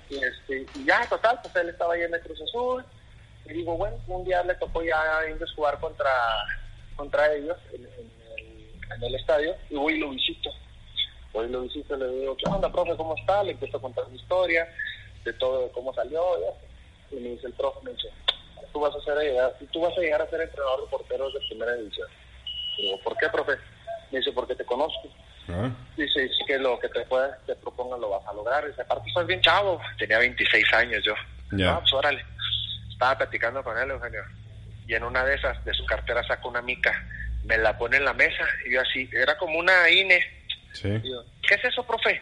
[0.10, 2.86] Y, este, y ya, total, pues él estaba ahí en el Cruz Azul.
[3.46, 5.24] Y digo, bueno, un día le tocó ya a
[5.56, 6.12] jugar contra,
[6.96, 8.12] contra ellos en, el,
[8.96, 10.52] en, el, estadio y voy y lo visito.
[11.34, 12.96] Voy y lo visito, le digo, ¿qué onda, profe?
[12.98, 13.44] ¿Cómo está?
[13.44, 14.68] Le empiezo a contar mi historia,
[15.24, 16.22] de todo, de cómo salió.
[17.12, 18.10] Y, me dice el profe, me dice,
[18.74, 19.18] tú vas a ser,
[19.72, 22.08] tú vas a llegar a ser entrenador de porteros de primera división.
[22.78, 23.54] Digo, ¿por qué, profe?
[24.12, 25.10] Me dice, porque te conozco.
[25.50, 25.70] Ah.
[25.98, 28.68] Dice, que lo que te, puedes, te proponga lo vas a lograr.
[28.68, 29.80] Dice, aparte estás bien chavo.
[29.98, 31.14] Tenía 26 años yo.
[31.54, 31.74] Ya.
[31.74, 32.26] No, pues órale.
[32.92, 34.24] Estaba platicando con él, Eugenio.
[34.88, 36.94] Y en una de esas, de su cartera, sacó una mica
[37.44, 40.20] me la pone en la mesa y yo así, era como una INE.
[40.82, 42.22] ¿Qué es eso, profe?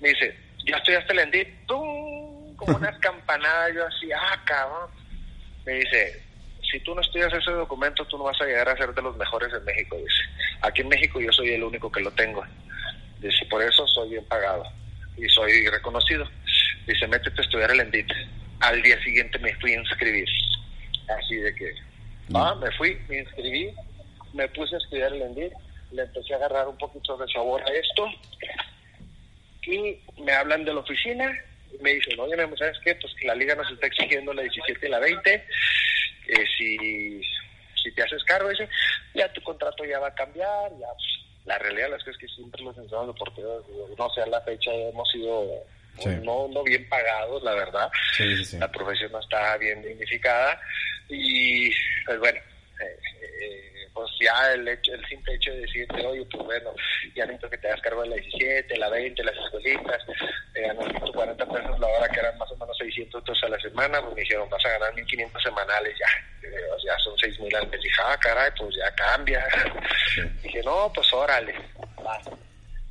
[0.00, 2.56] Me dice, ya estudiaste el ENDIT, ¡Tum!
[2.56, 4.90] como unas campanadas, yo así, ah, cabrón.
[5.64, 6.22] Me dice,
[6.70, 9.16] si tú no estudias ese documento, tú no vas a llegar a ser de los
[9.16, 10.22] mejores en México, dice.
[10.62, 12.44] Aquí en México yo soy el único que lo tengo.
[13.20, 14.64] Dice, por eso soy bien pagado
[15.16, 16.28] y soy reconocido.
[16.86, 18.10] Dice, métete a estudiar el ENDIT.
[18.60, 20.28] Al día siguiente me fui a inscribir.
[21.18, 21.74] Así de que,
[22.34, 23.74] ah, me fui, me inscribí,
[24.32, 25.52] me puse a estudiar el ENDIT,
[25.94, 28.06] le empecé a agarrar un poquito de sabor a esto
[29.62, 31.32] y me hablan de la oficina
[31.72, 32.94] y me dicen, oye, ¿sabes qué?
[32.96, 35.44] Pues que la liga nos está exigiendo la 17 y la 20, eh,
[36.56, 37.20] si,
[37.82, 38.68] si te haces cargo, dice,
[39.14, 42.28] ya tu contrato ya va a cambiar, ya pues, la realidad es que, es que
[42.28, 43.64] siempre los entrenadores deportivos,
[43.98, 45.64] no sé, a la fecha hemos sido
[46.22, 47.90] no, no bien pagados, la verdad.
[48.58, 50.60] la profesión no está bien dignificada
[51.08, 51.70] y
[52.04, 52.38] pues bueno,
[52.80, 56.74] eh, eh, pues ya el hecho, el simple hecho de decirte, oye, pues bueno,
[57.14, 60.02] ya necesito que te hagas cargo de la 17, la 20, las escuelitas,
[60.52, 63.60] te ganas 140 pesos la hora, que eran más o menos 600 pesos a la
[63.60, 66.54] semana, pues me dijeron, vas a ganar 1500 semanales, ya, eh,
[66.84, 67.80] ya son 6000 al mes.
[67.80, 69.46] Dije, ah, caray, pues ya cambia.
[70.42, 71.54] Dije, no, pues órale,
[72.04, 72.20] va.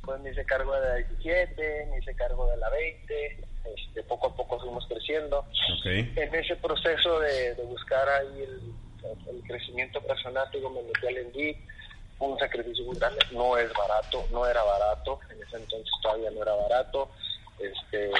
[0.02, 3.36] Pues me hice cargo de la 17, me hice cargo de la 20,
[3.76, 5.46] este, poco a poco fuimos creciendo.
[5.84, 8.83] En ese proceso de, de buscar ahí el
[9.28, 11.56] el crecimiento personal, digo, me metí al Envid,
[12.18, 16.42] un sacrificio muy grande, no es barato, no era barato, en ese entonces todavía no
[16.42, 17.10] era barato,
[17.58, 18.10] este,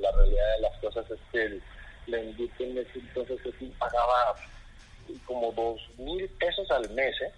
[0.00, 1.62] la realidad de las cosas es que el,
[2.06, 3.38] el en ese entonces
[3.78, 4.34] pagaba
[5.26, 7.32] como dos mil pesos al mes, ¿eh?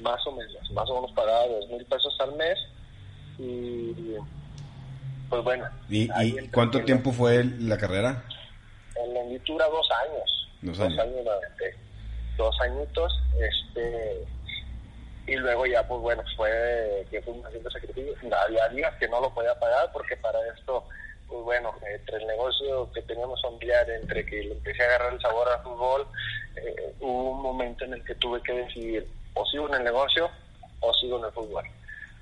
[0.00, 2.58] Más o menos, más o menos pagaba dos mil pesos al mes
[3.38, 4.16] y
[5.28, 5.64] pues bueno.
[5.88, 6.08] ¿Y,
[6.48, 8.24] cuánto tiempo fue la carrera?
[8.96, 10.48] En la dura dos años.
[10.62, 10.96] Dos años.
[12.36, 14.24] Dos, añitos, este,
[15.26, 18.14] y luego ya, pues bueno, fue que fue un haciendo sacrificio.
[18.44, 20.84] Había días que no lo podía pagar porque para esto,
[21.28, 25.20] pues bueno, entre el negocio que teníamos familiar, entre que le empecé a agarrar el
[25.20, 26.06] sabor al fútbol,
[26.56, 30.30] eh, hubo un momento en el que tuve que decidir o sigo en el negocio
[30.80, 31.64] o sigo en el fútbol.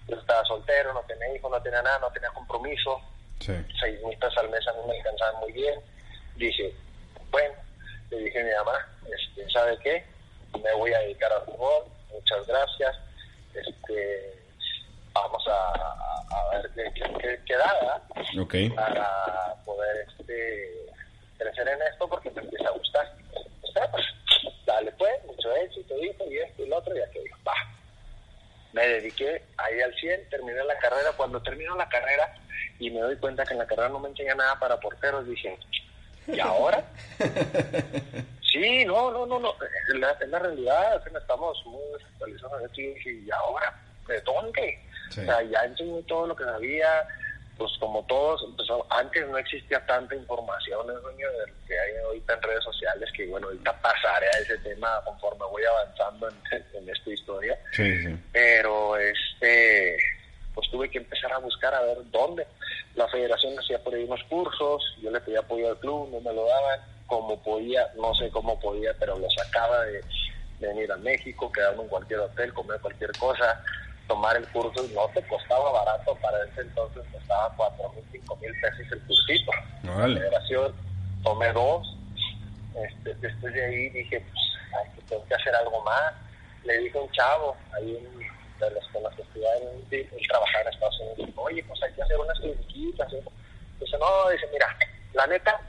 [0.09, 3.01] Yo estaba soltero, no tenía hijos, no tenía nada, no tenía compromiso.
[3.41, 5.79] Seis mil pesos al mes a mí me alcanzaban muy bien.
[6.37, 6.75] Dije,
[7.31, 7.55] bueno,
[8.11, 10.05] le dije a mi mamá, este, ¿sabe qué?
[10.63, 12.97] Me voy a dedicar al fútbol, muchas gracias,
[13.55, 14.39] este,
[15.13, 18.03] vamos a, ver qué, qué, da
[18.75, 20.87] para poder este,
[21.39, 23.13] crecer en esto porque me empieza a gustar.
[23.91, 24.05] pues,
[24.67, 27.55] dale pues, mucho éxito, hijo, y esto y lo otro, y aquello, va.
[28.73, 31.13] Me dediqué ahí al 100, terminé la carrera.
[31.17, 32.35] Cuando termino la carrera
[32.79, 35.59] y me doy cuenta que en la carrera no me enseña nada para porteros, dije,
[36.29, 36.85] ¿Y ahora?
[38.51, 39.55] Sí, no, no, no, no.
[39.93, 42.95] En la, la realidad estamos muy actualizados aquí.
[43.05, 43.75] ¿Y ahora?
[44.07, 44.79] ¿De dónde?
[45.11, 47.07] O sea, ya enseñé todo lo que sabía.
[47.57, 51.17] Pues como todos, empezó, antes no existía tanta información de lo
[51.67, 55.65] que hay ahorita en redes sociales, que bueno, ahorita pasaré a ese tema conforme voy
[55.65, 57.59] avanzando en, en esta historia.
[57.73, 58.17] Sí, sí.
[58.33, 59.97] Pero este
[60.55, 62.47] pues tuve que empezar a buscar a ver dónde.
[62.99, 66.35] La federación hacía por ahí unos cursos, yo le pedía apoyo al club, no me
[66.35, 70.03] lo daban, como podía, no sé cómo podía, pero lo sacaba de,
[70.59, 73.63] venir a México, quedarme en cualquier hotel, comer cualquier cosa,
[74.09, 78.51] tomar el curso, no te costaba barato, para ese entonces costaba cuatro mil, cinco mil
[78.61, 79.53] pesos el cursito.
[79.85, 80.75] La federación,
[81.23, 81.97] tomé dos,
[82.85, 84.45] este, después de ahí dije, pues,
[84.77, 86.15] hay que, tengo que hacer algo más.
[86.65, 88.28] Le dije a un chavo, ahí un
[88.61, 91.31] de las con las que él, trabajaba en Estados Unidos.
[91.37, 93.11] Oye, pues hay que hacer unas cliniquitas.
[93.81, 94.77] Dice, no, dice, mira,
[95.15, 95.61] la neta,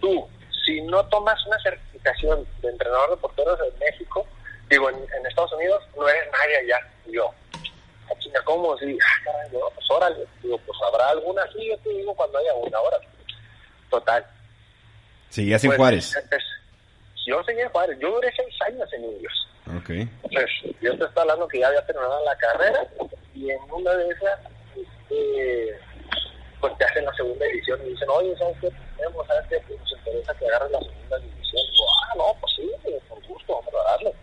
[0.00, 0.28] tú,
[0.64, 4.26] si no tomas una certificación de entrenador de porteros en México,
[4.68, 6.78] digo, en, Estados Unidos, no eres nadie allá.
[7.06, 7.32] Y yo,
[8.18, 8.76] chinga, ¿cómo?
[8.78, 10.26] Sí, ah, caray, no, pues órale.
[10.42, 12.98] Digo, pues habrá alguna, sí, yo te digo cuando haya una hora.
[13.90, 14.26] Total.
[15.30, 16.14] Sí, ya sin pues, Juárez.
[17.26, 17.98] yo seguí en Juárez.
[18.00, 19.47] Yo duré seis años en Indios.
[19.76, 20.08] Okay.
[20.22, 20.50] Entonces,
[20.80, 22.86] yo te estoy hablando que ya había terminado la carrera
[23.34, 24.40] y en una de esas,
[24.74, 25.78] este,
[26.60, 28.70] pues te hacen la segunda edición y dicen, oye, ¿sabes qué?
[28.96, 29.60] Tenemos, ¿sabes qué?
[29.66, 31.62] Pues nos interesa que agarres la segunda división.
[31.62, 32.72] Y digo, ah, no, pues sí,
[33.08, 34.14] por gusto, vamos a darle.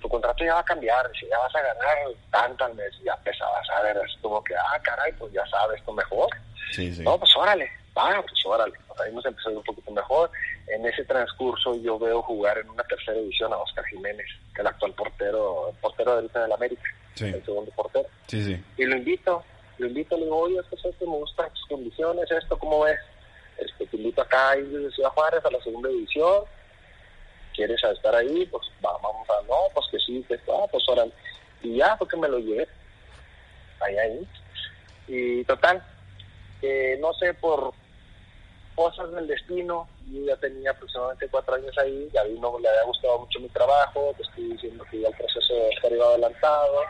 [0.00, 1.98] Tu contrato ya va a cambiar, si ya vas a ganar
[2.30, 5.78] tanto al mes, ya empezabas a ver, es como que, ah, caray, pues ya sabes,
[5.78, 6.28] esto mejor.
[6.72, 7.02] Sí, sí.
[7.02, 8.72] No, pues órale, va, pues órale.
[8.88, 10.30] Pues ahí hemos empezado un poquito mejor
[10.72, 14.60] en ese transcurso yo veo jugar en una tercera edición a Oscar Jiménez, que es
[14.60, 16.82] el actual portero, portero de del América,
[17.18, 18.08] el segundo portero.
[18.76, 19.42] Y lo invito,
[19.78, 22.98] lo invito, le digo, oye, esto, esto me gustan tus condiciones, esto, ¿cómo ves?
[23.58, 26.44] Este, te invito acá a ir de Ciudad Juárez a la segunda edición.
[27.60, 28.46] ¿quieres estar ahí?
[28.46, 31.04] Pues vamos a, no, pues que sí, que ah, pues ahora.
[31.62, 32.66] Y ya, porque me lo llevé.
[33.80, 34.28] Ahí, ahí.
[35.08, 35.82] Y total,
[37.00, 37.74] no sé, por
[38.74, 43.18] cosas del destino, yo ya tenía aproximadamente cuatro años ahí, ya vino, le había gustado
[43.20, 46.82] mucho mi trabajo, te estoy diciendo que ya el proceso de iba adelantado,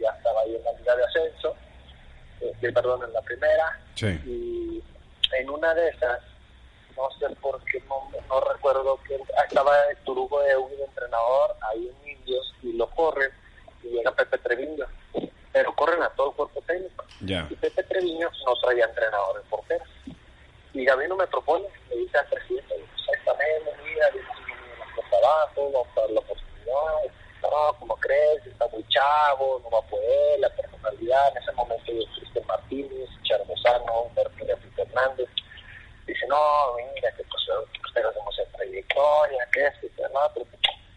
[0.00, 1.56] ya estaba ahí en la liga de ascenso,
[2.40, 3.80] eh, perdón, en la primera,
[4.26, 4.82] y
[5.38, 6.20] en una de esas,
[6.96, 11.88] no sé por qué, no, no recuerdo que estaba el Turugo de un entrenador ahí
[11.88, 13.30] en Indios y lo corren
[13.82, 14.86] y llega Pepe Treviño,
[15.52, 17.04] pero corren a todo el cuerpo técnico.
[17.50, 19.84] Y Pepe Treviño no traía entrenador en portero.
[20.78, 26.10] Y Gabino me propone, me dice al presidente, exactamente, mira, las abajo, vamos a dar
[26.10, 27.12] la oportunidad,
[27.42, 31.92] no, como crees, está muy chavo, no va a poder, la personalidad, en ese momento
[31.92, 34.08] yo Cristian Martínez, Charo Mozano,
[34.76, 35.28] Fernández,
[36.06, 37.42] dice, no, mira, que pues
[37.84, 40.46] ustedes hacemos en trayectoria, que es, que no, pero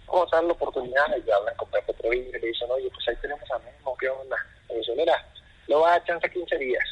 [0.05, 3.07] vamos a dar la oportunidad, y hablan con Pepe Treviño y le dicen, oye, pues
[3.07, 4.37] ahí tenemos a Memo, ¿qué onda?
[4.69, 5.25] Y dice, mira,
[5.65, 6.83] lo va a dar chance 15 días.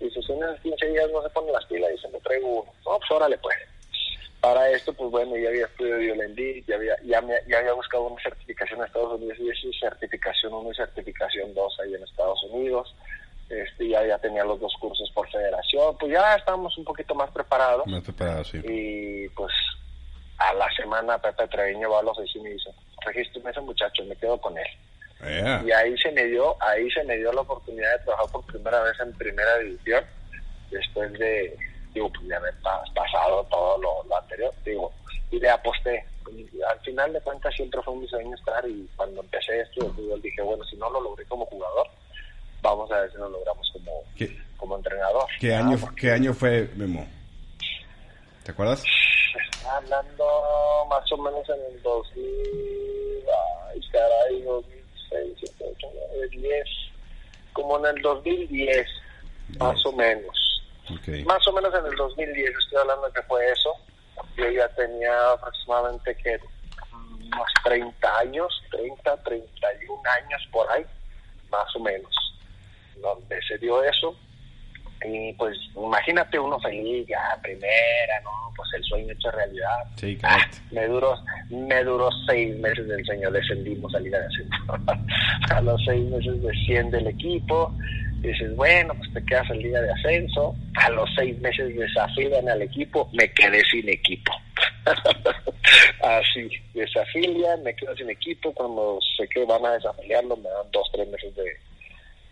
[0.00, 2.72] Dice, si en esos 15 días no se ponen las pilas, dice, me traigo uno.
[2.84, 3.56] No, pues órale, pues.
[4.40, 8.04] Para esto, pues bueno, ya había estudiado Violendí, ya había, ya, me, ya había buscado
[8.04, 12.42] una certificación en Estados Unidos, y es certificación 1 y certificación 2 ahí en Estados
[12.44, 12.94] Unidos.
[13.48, 17.30] Este, ya, ya tenía los dos cursos por federación, pues ya estábamos un poquito más
[17.30, 17.86] preparados.
[17.86, 18.60] Más preparados, sí.
[18.62, 19.52] Y pues
[20.36, 22.70] a la semana Pepe Treviño va a los seis y me dice,
[23.06, 24.66] regístrame ese muchacho, me quedo con él.
[25.20, 28.80] Y ahí se me dio, ahí se me dio la oportunidad de trabajar por primera
[28.82, 30.04] vez en primera división,
[30.70, 31.56] después de,
[31.92, 32.54] digo, pues, de haber
[32.94, 34.92] pasado todo lo, anterior, digo,
[35.30, 36.04] y le aposté.
[36.70, 40.22] al final de cuentas siempre fue mi sueño estar y cuando empecé esto de fútbol
[40.22, 41.88] dije, bueno, si no lo logré como jugador,
[42.62, 44.04] vamos a ver si lo logramos como,
[44.56, 45.26] como entrenador.
[45.40, 47.06] ¿Qué año, ¿Qué año fue Memo?
[48.44, 48.84] ¿Te acuerdas?
[49.68, 52.24] Hablando más o menos en el 2000,
[53.68, 54.77] ay, caray, 2000
[55.10, 56.68] 6, 7, 8, 9, 10,
[57.52, 58.86] como en el 2010,
[59.58, 60.62] más o menos.
[61.26, 63.74] Más o menos en el 2010, estoy hablando que fue eso.
[64.36, 66.38] Yo ya tenía aproximadamente que
[66.92, 70.84] unos 30 años, 30, 31 años por ahí,
[71.50, 72.14] más o menos,
[73.00, 74.16] donde se dio eso
[75.04, 78.30] y pues imagínate uno feliz, ya primera, ¿no?
[78.56, 79.84] Pues el sueño hecho realidad.
[79.96, 80.38] Sí, ah,
[80.70, 81.14] me duró,
[81.50, 84.94] me duró seis meses del sueño, descendimos a Liga de Ascenso.
[85.54, 87.72] a los seis meses desciende el equipo,
[88.20, 90.56] dices, bueno, pues te quedas en Liga de Ascenso.
[90.74, 94.32] A los seis meses desafilian al equipo, me quedé sin equipo.
[96.02, 98.52] Así, desafilian, me quedo sin equipo.
[98.54, 101.67] Cuando sé que van a desafiliarlo, me dan dos, tres meses de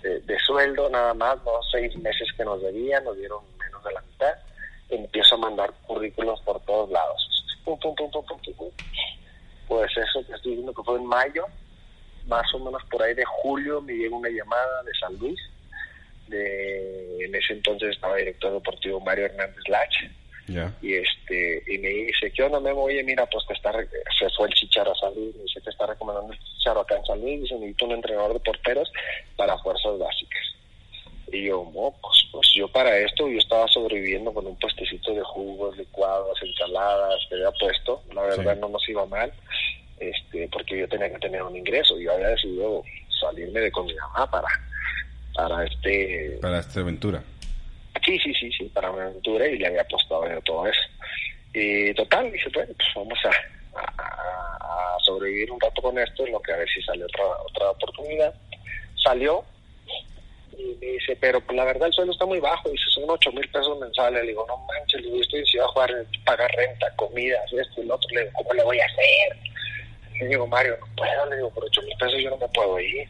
[0.02, 4.00] de, sueldo nada más, no seis meses que nos debían, nos dieron menos de la
[4.00, 4.35] mitad.
[4.88, 7.26] Empiezo a mandar currículos por todos lados.
[9.68, 11.46] pues eso te estoy diciendo que fue en mayo,
[12.26, 15.38] más o menos por ahí de julio me llega una llamada de San Luis,
[16.28, 19.62] de, en ese entonces estaba director deportivo Mario Hernández
[20.48, 22.85] Y este y me dice, ¿qué onda Memo?
[22.85, 25.70] Oye, mira, pues que está, se fue el Chicharo a San Luis, me dice que
[25.70, 28.92] está recomendando el Chicharo acá en San Luis, dice, necesito un entrenador de porteros
[29.37, 30.42] para fuerzas básicas.
[31.32, 35.76] Y yo, pues, pues yo para esto, yo estaba sobreviviendo con un puestecito de jugos,
[35.76, 39.32] licuados, ensaladas, que había puesto, la verdad no nos iba mal,
[39.98, 42.85] este porque yo tenía que tener un ingreso, yo había decidido
[43.20, 44.48] salirme de con mi mamá para,
[45.35, 46.38] para este...
[46.40, 47.22] Para esta aventura
[48.07, 50.81] Sí, sí, sí, sí, para mi aventura y le había apostado todo eso.
[51.53, 56.53] Y total, dije, bueno, pues vamos a, sobrevivir un rato con esto, en lo que
[56.53, 58.33] a ver si sale otra, otra oportunidad.
[59.03, 59.45] Salió
[60.57, 63.33] y me dice, pero pues la verdad el sueldo está muy bajo, dice, son ocho
[63.33, 64.23] mil pesos mensuales.
[64.23, 67.87] Le digo, no manches, le digo, estoy en Ciudad Juárez, pagar renta, comidas, esto y
[67.87, 68.09] lo otro.
[68.12, 69.37] Le digo, ¿cómo le voy a hacer?
[70.21, 72.79] Le digo, Mario, no puedo, le digo, por ocho mil pesos yo no me puedo
[72.79, 73.09] ir.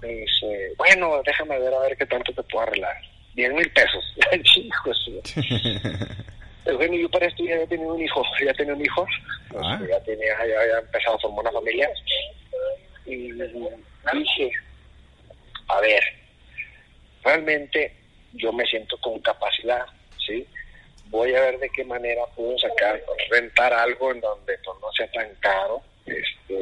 [0.00, 2.96] Me dice, bueno, déjame ver a ver qué tanto te puedo arreglar.
[3.36, 4.04] 10 mil pesos.
[6.64, 9.06] Eugenio, yo para esto ya había tenido un hijo, ya tenía un hijo,
[9.56, 9.80] ah.
[9.88, 11.88] ya, tenía, ya había empezado a formar una familia.
[13.04, 14.50] Y dije,
[15.68, 16.02] a ver,
[17.22, 17.94] realmente
[18.32, 19.86] yo me siento con capacidad,
[20.26, 20.44] ¿sí?
[21.04, 25.08] Voy a ver de qué manera puedo sacar, rentar algo en donde pues, no sea
[25.12, 25.82] tan caro.
[26.06, 26.54] Este,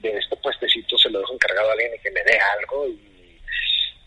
[0.00, 3.09] de este puestecito se lo dejo encargado a alguien y que me dé algo y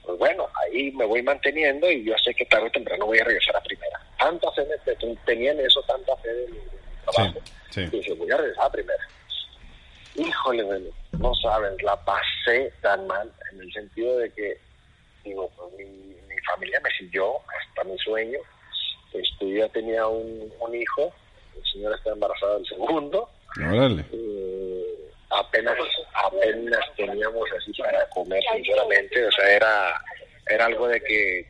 [0.05, 3.23] pues bueno, ahí me voy manteniendo y yo sé que tarde o temprano voy a
[3.23, 4.01] regresar a primera.
[4.19, 6.57] Tanta fe, me, tenían eso, tanta fe de mi,
[7.05, 7.39] trabajo,
[7.69, 8.01] sí, sí.
[8.05, 9.07] y voy a regresar a primera.
[10.15, 10.85] Híjole, bueno,
[11.19, 14.57] no saben, la pasé tan mal en el sentido de que,
[15.23, 16.13] digo, pues, mi,
[16.45, 18.37] familia me siguió hasta mi sueño.
[19.13, 21.13] Este, yo ya tenía un, un hijo,
[21.55, 24.05] el señor está embarazado del segundo, Órale.
[24.11, 24.82] Eh,
[25.35, 25.77] apenas,
[26.13, 29.25] apenas teníamos así para comer, sinceramente.
[29.25, 30.01] O sea, era,
[30.49, 31.45] era algo de que,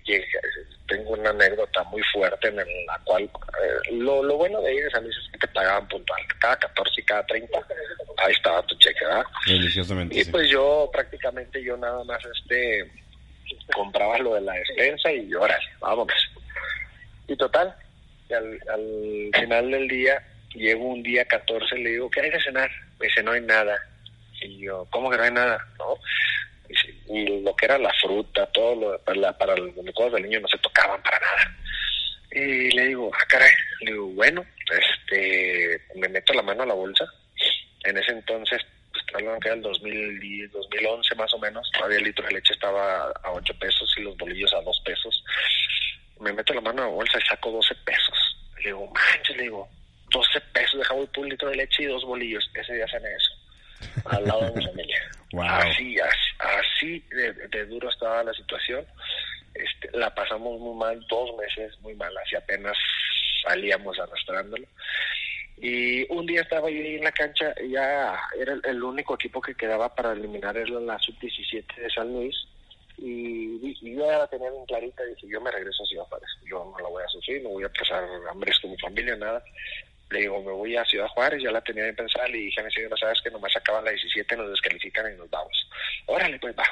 [0.87, 5.01] tengo una anécdota muy fuerte en la cual eh, lo, lo bueno de ellos a
[5.01, 6.21] mí es que te pagaban puntual.
[6.39, 7.57] Cada 14 y cada 30,
[8.17, 9.25] ahí estaba tu cheque, ¿verdad?
[9.47, 10.19] Deliciosamente.
[10.19, 12.91] Y pues yo prácticamente yo nada más este
[13.73, 16.15] compraba lo de la despensa y lloras, vámonos.
[17.27, 17.73] Y total,
[18.31, 20.21] al, al final del día,
[20.53, 22.69] llego un día 14 y le digo, ¿qué hay de cenar?
[23.03, 23.77] Me dice, no hay nada.
[24.41, 25.67] Y yo, ¿cómo que no hay nada?
[25.77, 25.97] ¿No?
[27.09, 30.47] Y, lo que era la fruta, todo lo para, para los cosas del niño no
[30.47, 31.57] se tocaban para nada.
[32.31, 33.51] Y le digo, ah, caray,
[33.81, 37.03] le digo, bueno, este, me meto la mano a la bolsa.
[37.83, 38.61] En ese entonces,
[38.93, 42.53] pues hablando que era el 2010, 2011 más o menos, todavía el litro de leche
[42.53, 45.25] estaba a 8 pesos y los bolillos a 2 pesos.
[46.21, 48.37] Me meto la mano a la bolsa y saco 12 pesos.
[48.59, 49.69] Le digo, manches, le digo,
[50.13, 52.49] 12 pesos, deja por un litro de leche y dos bolillos.
[52.53, 53.31] Ese día cené eso,
[54.05, 55.01] al lado de mi familia.
[55.41, 55.97] Así,
[56.39, 58.85] así, de, duro estaba la situación.
[59.55, 62.77] Este, la pasamos muy mal, dos meses muy mal, así apenas
[63.43, 64.65] salíamos arrastrándolo.
[65.57, 69.55] Y un día estaba yo ahí en la cancha, ya era el, único equipo que
[69.55, 72.35] quedaba para eliminar era la sub-17 de San Luis.
[72.97, 76.63] Y, yo ya la tenía bien clarita, dije, yo me regreso a Ciudad Juárez, yo
[76.71, 79.43] no la voy a sufrir, no voy a pasar hambre con mi familia, nada.
[80.09, 82.63] Le digo, me voy a Ciudad Juárez, ya la tenía bien pensada, le dije a
[82.63, 85.69] mi señora, sabes que nomás acaban la 17, nos descalifican y nos vamos.
[86.05, 86.65] Órale, pues va.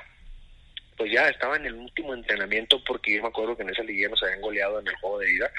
[0.98, 4.10] Pues ya estaba en el último entrenamiento porque yo me acuerdo que en esa liga
[4.10, 5.52] nos habían goleado en el juego de ida,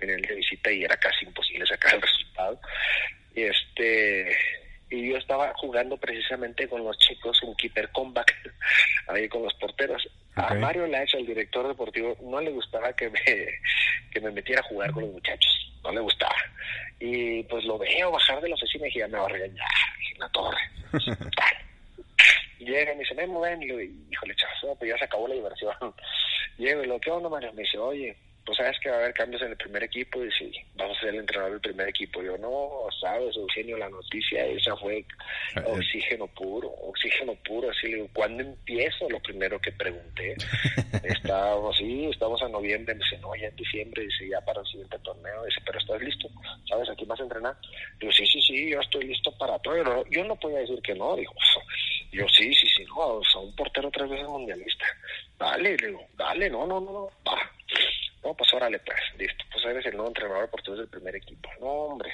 [0.00, 2.60] en el de visita y era casi imposible sacar el resultado.
[3.34, 4.36] Y este
[4.90, 8.34] y yo estaba jugando precisamente con los chicos un keeper comeback
[9.08, 10.08] ahí con los porteros.
[10.34, 13.20] A Mario Laech, el director deportivo, no le gustaba que me,
[14.10, 16.36] que me metiera a jugar con los muchachos, no le gustaba.
[17.00, 19.68] Y pues lo veo bajar de la oficina y dije, ya me va a regañar
[20.12, 20.58] en la torre.
[22.58, 25.28] Llega y me dice, ven, ven, y le digo, híjole, chaval, pues ya se acabó
[25.28, 25.74] la diversión.
[26.58, 28.16] Llego y lo que onda, Mario, me dice, oye,
[28.48, 31.00] pues sabes que va a haber cambios en el primer equipo y si vas a
[31.00, 32.22] ser el entrenador del primer equipo.
[32.22, 35.04] Yo no, sabes, Eugenio, la noticia esa fue
[35.54, 37.70] ah, oxígeno puro, oxígeno puro.
[37.70, 39.06] Así le digo, ¿cuándo empiezo?
[39.10, 40.34] Lo primero que pregunté.
[41.04, 44.66] Estábamos, sí, estamos a noviembre, me dice, no, ya en diciembre, dice, ya para el
[44.66, 45.44] siguiente torneo.
[45.44, 46.30] Dice, pero estás listo,
[46.70, 46.88] ¿sabes?
[46.88, 47.54] Aquí vas a entrenar.
[48.00, 50.06] Digo, sí, sí, sí, yo estoy listo para todo.
[50.08, 51.34] Yo no podía decir que no, dijo,
[52.12, 54.86] yo sí, sí, sí, no, o sea, un portero tres veces mundialista.
[55.38, 57.57] Dale, le digo, dale, no, no, no, no, va
[58.28, 61.48] no, pues órale, pues, listo, pues eres el nuevo entrenador por del primer equipo.
[61.60, 62.12] No, hombre,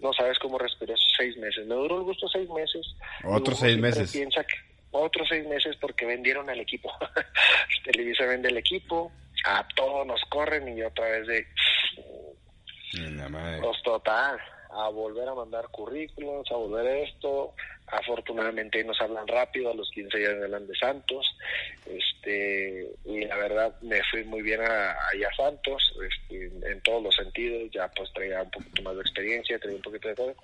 [0.00, 1.66] no sabes cómo respiré esos seis meses.
[1.66, 2.86] Me duró el gusto seis meses.
[3.24, 4.12] Otros seis meses.
[4.12, 4.54] Piensa que
[4.92, 6.92] otros seis meses porque vendieron al equipo.
[7.84, 9.10] Televisa vende el equipo,
[9.44, 11.46] a todos nos corren y otra vez de...
[13.60, 14.38] Pues total,
[14.70, 17.54] a volver a mandar currículums, a volver esto,
[17.90, 21.26] afortunadamente nos hablan rápido, a los 15 días hablan de Santos,
[21.86, 27.14] este, y la verdad me fui muy bien a, a Santos, este, en todos los
[27.14, 30.34] sentidos, ya pues traía un poquito más de experiencia, traía un poquito de todo,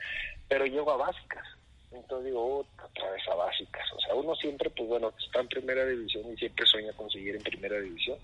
[0.49, 1.47] pero llego a básicas,
[1.93, 5.87] entonces digo, otra vez a básicas, o sea, uno siempre, pues bueno, está en primera
[5.87, 8.19] división y siempre sueña conseguir en primera división,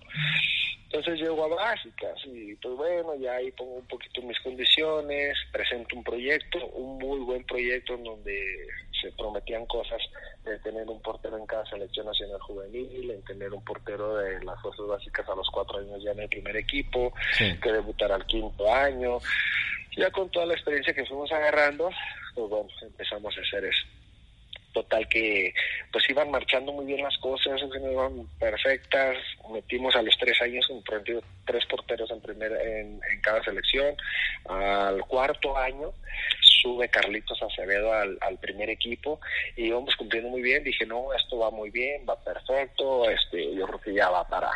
[0.92, 5.94] entonces llego a básicas y pues bueno, ya ahí pongo un poquito mis condiciones, presento
[5.94, 8.66] un proyecto, un muy buen proyecto en donde
[9.00, 10.00] se prometían cosas
[10.44, 14.60] de tener un portero en cada selección nacional juvenil, en tener un portero de las
[14.60, 18.72] fuerzas básicas a los cuatro años ya en el primer equipo, que debutara al quinto
[18.72, 19.18] año.
[19.96, 21.90] Ya con toda la experiencia que fuimos agarrando,
[22.34, 23.86] pues bueno, empezamos a hacer eso
[24.72, 25.52] total que
[25.92, 29.16] pues iban marchando muy bien las cosas, iban perfectas,
[29.52, 30.82] metimos a los tres años un
[31.44, 33.94] tres porteros en, primer, en, cada selección,
[34.48, 35.92] al cuarto año
[36.60, 39.20] sube Carlitos Acevedo al, al primer equipo
[39.56, 43.66] y íbamos cumpliendo muy bien, dije no, esto va muy bien, va perfecto, este yo
[43.66, 44.50] creo que ya va para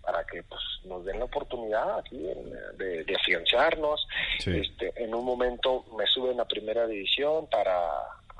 [0.00, 4.06] para que pues nos den la oportunidad aquí de, de afianzarnos.
[4.44, 7.88] Este, en un momento me suben a primera división para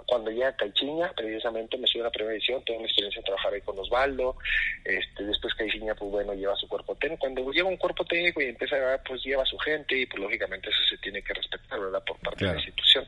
[0.06, 3.54] cuando llega a Caichiña, precisamente me a la primera edición, tengo mi experiencia de trabajar
[3.54, 4.36] ahí con Osvaldo,
[4.84, 8.46] este, después Caichiña, pues bueno, lleva su cuerpo técnico, cuando lleva un cuerpo técnico y
[8.46, 12.02] empieza a pues lleva su gente y pues lógicamente eso se tiene que respetar, ¿verdad?,
[12.04, 13.06] por parte de la institución.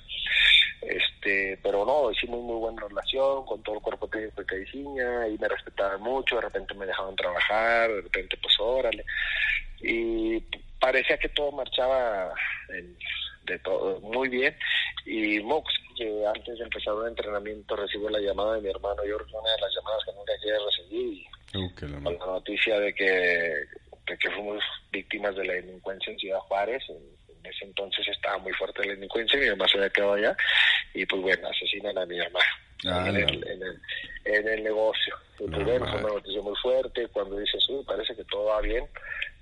[0.82, 5.38] Este, pero no, hicimos muy buena relación con todo el cuerpo técnico de Caichiña y
[5.38, 9.04] me respetaban mucho, de repente me dejaban trabajar, de repente pues órale,
[9.80, 10.40] y
[10.78, 12.32] parecía que todo marchaba
[12.68, 12.96] en
[13.46, 14.56] de todo muy bien.
[15.04, 19.16] Y Mox, que antes de empezar un entrenamiento recibo la llamada de mi hermano yo
[19.16, 23.06] una de las llamadas que nunca quería recibir, uh, con la noticia de que,
[24.06, 26.82] de que fuimos víctimas de la delincuencia en Ciudad Juárez.
[26.88, 27.16] En,
[27.46, 30.36] ese entonces estaba muy fuerte la delincuencia, mi mamá se había quedado allá.
[30.94, 32.40] y pues bueno, asesinan a mi mamá
[32.82, 33.80] en, el,
[34.24, 35.16] en, el, negocio.
[35.38, 37.06] Y pues bueno, fue una noticia muy fuerte.
[37.08, 38.84] Cuando dices, uy, parece que todo va bien,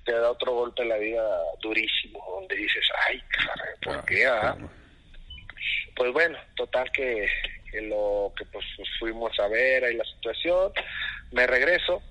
[0.05, 1.25] te da otro golpe en la vida
[1.61, 4.27] durísimo, donde dices, ay, caray, ¿por ah, qué?
[4.27, 4.57] Ah?
[5.97, 7.29] Pues bueno, total que,
[7.83, 8.65] lo que pues
[8.99, 10.73] fuimos a ver ahí la situación,
[11.33, 12.03] me regreso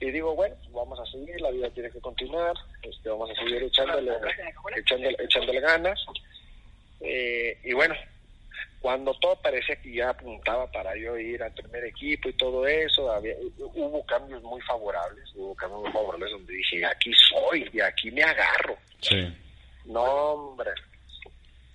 [0.00, 3.62] y digo, bueno, vamos a seguir, la vida tiene que continuar, este, vamos a seguir
[3.62, 4.12] echándole,
[4.76, 6.04] echándole, echándole ganas.
[7.00, 7.94] Eh, y bueno,
[8.82, 13.10] cuando todo parecía que ya apuntaba para yo ir al primer equipo y todo eso,
[13.12, 18.10] había, hubo cambios muy favorables, hubo cambios muy favorables donde dije, aquí soy, y aquí
[18.10, 18.76] me agarro.
[19.00, 19.32] Sí.
[19.84, 20.72] No, hombre,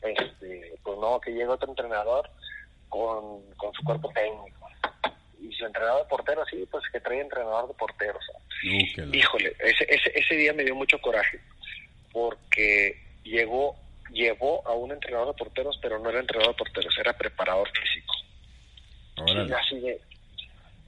[0.01, 2.29] este, pues no, que llega otro entrenador
[2.89, 4.67] con, con su cuerpo técnico.
[5.39, 8.23] Y su entrenador de porteros, sí, pues que trae entrenador de porteros.
[8.63, 11.39] Híjole, ese, ese, ese día me dio mucho coraje,
[12.11, 13.77] porque llegó
[14.11, 18.13] llevó a un entrenador de porteros, pero no era entrenador de porteros, era preparador físico.
[19.25, 19.99] Y así de,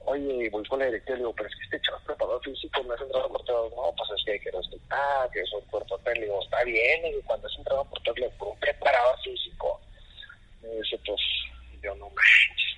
[0.04, 2.82] oye, voy con la directiva y digo, pero es que este chaval es preparador físico,
[2.82, 3.70] no es entrenador de porteros.
[3.72, 6.42] No, pues es que hay que respetar, que es un cuerpo técnico.
[6.42, 9.80] Está bien, y cuando es entrenador de porteros, le un preparador físico.
[10.62, 11.20] Me dice, pues,
[11.82, 12.70] yo no manches.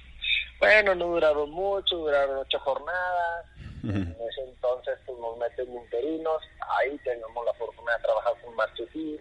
[0.59, 3.47] Bueno, no duraron mucho, duraron ocho jornadas.
[3.83, 6.41] En ese entonces pues, nos meten interinos.
[6.79, 9.19] Ahí tenemos la fortuna de trabajar con Marchesín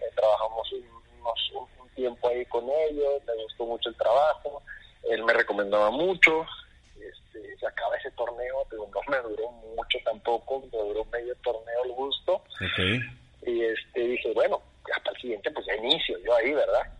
[0.00, 4.62] eh, trabajamos unos, un, tiempo ahí con ellos, me gustó mucho el trabajo,
[5.10, 6.46] él me recomendaba mucho,
[6.94, 11.84] este, se acaba ese torneo, pero no me duró mucho tampoco, me duró medio torneo
[11.84, 12.42] el gusto,
[13.44, 14.62] y este dije, bueno,
[14.94, 16.97] hasta el siguiente pues ya inicio yo ahí, ¿verdad?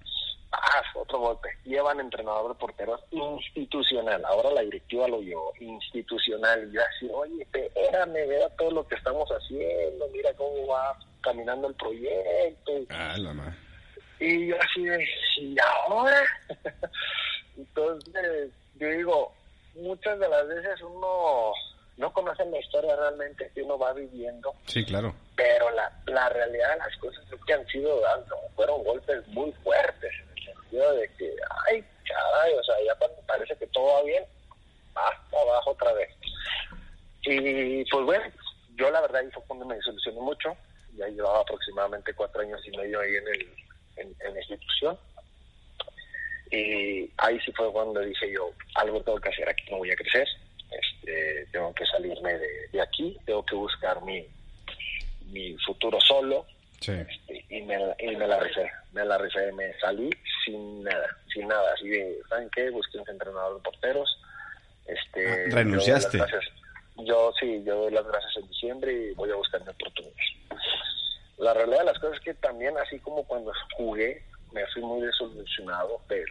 [0.50, 1.48] Ah, otro golpe.
[1.64, 4.24] Llevan entrenador de porteros institucional.
[4.24, 6.68] Ahora la directiva lo llevó institucional.
[6.68, 11.68] Y yo así, oye, espérame, vea todo lo que estamos haciendo, mira cómo va caminando
[11.68, 12.72] el proyecto.
[12.90, 13.54] Ah, la más.
[14.20, 15.08] Y yo así de,
[15.40, 16.22] ¿y ahora?
[17.56, 19.32] Entonces, yo digo,
[19.74, 21.52] muchas de las veces uno
[21.96, 24.54] no conoce la historia realmente que uno va viviendo.
[24.66, 25.14] Sí, claro.
[25.36, 28.00] Pero la, la realidad de las cosas es que han sido,
[28.54, 30.12] fueron golpes muy fuertes,
[30.70, 31.34] sentido de que,
[31.66, 34.24] ay, caray, o sea, ya cuando parece que todo va bien,
[34.94, 36.10] hasta abajo otra vez.
[37.22, 38.24] Y pues bueno,
[38.76, 40.56] yo la verdad ahí fue cuando me desilusioné mucho
[40.98, 44.98] ya llevaba aproximadamente cuatro años y medio ahí en, el, en, la institución.
[46.50, 49.96] Y ahí sí fue cuando dije yo, algo tengo que hacer aquí, no voy a
[49.96, 50.26] crecer,
[50.70, 54.26] este, tengo que salirme de, aquí, tengo que buscar mi,
[55.26, 56.46] mi futuro solo.
[56.80, 60.10] Este, y, me, y me la rifé, me la rifé, me salí
[60.48, 62.70] sin nada, sin nada, así de, ¿saben qué?
[62.70, 64.18] Busqué un entrenador de porteros.
[64.86, 66.18] Este, ¿Renunciaste?
[66.96, 70.14] Yo, sí, yo doy las gracias en diciembre y voy a buscar mi oportunidad.
[71.38, 75.06] La realidad de las cosas es que también, así como cuando jugué, me fui muy
[75.06, 76.24] desilusionado de,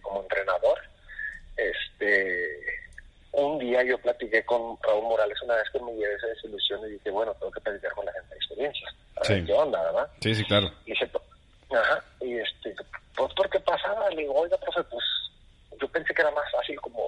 [0.00, 0.78] como entrenador.
[1.56, 2.48] Este,
[3.32, 6.92] un día yo platiqué con Raúl Morales una vez que me llevé esa desilusión y
[6.92, 8.88] dije, bueno, tengo que platicar con la gente de experiencia.
[9.22, 9.44] sí.
[9.44, 10.08] qué onda, ¿verdad?
[10.20, 10.72] Sí, sí, claro.
[10.86, 11.10] Y dice,
[11.74, 12.74] ajá, y este,
[13.16, 15.04] pues porque pasaba, le digo, oiga, profe, pues
[15.80, 17.02] yo pensé que era más fácil como,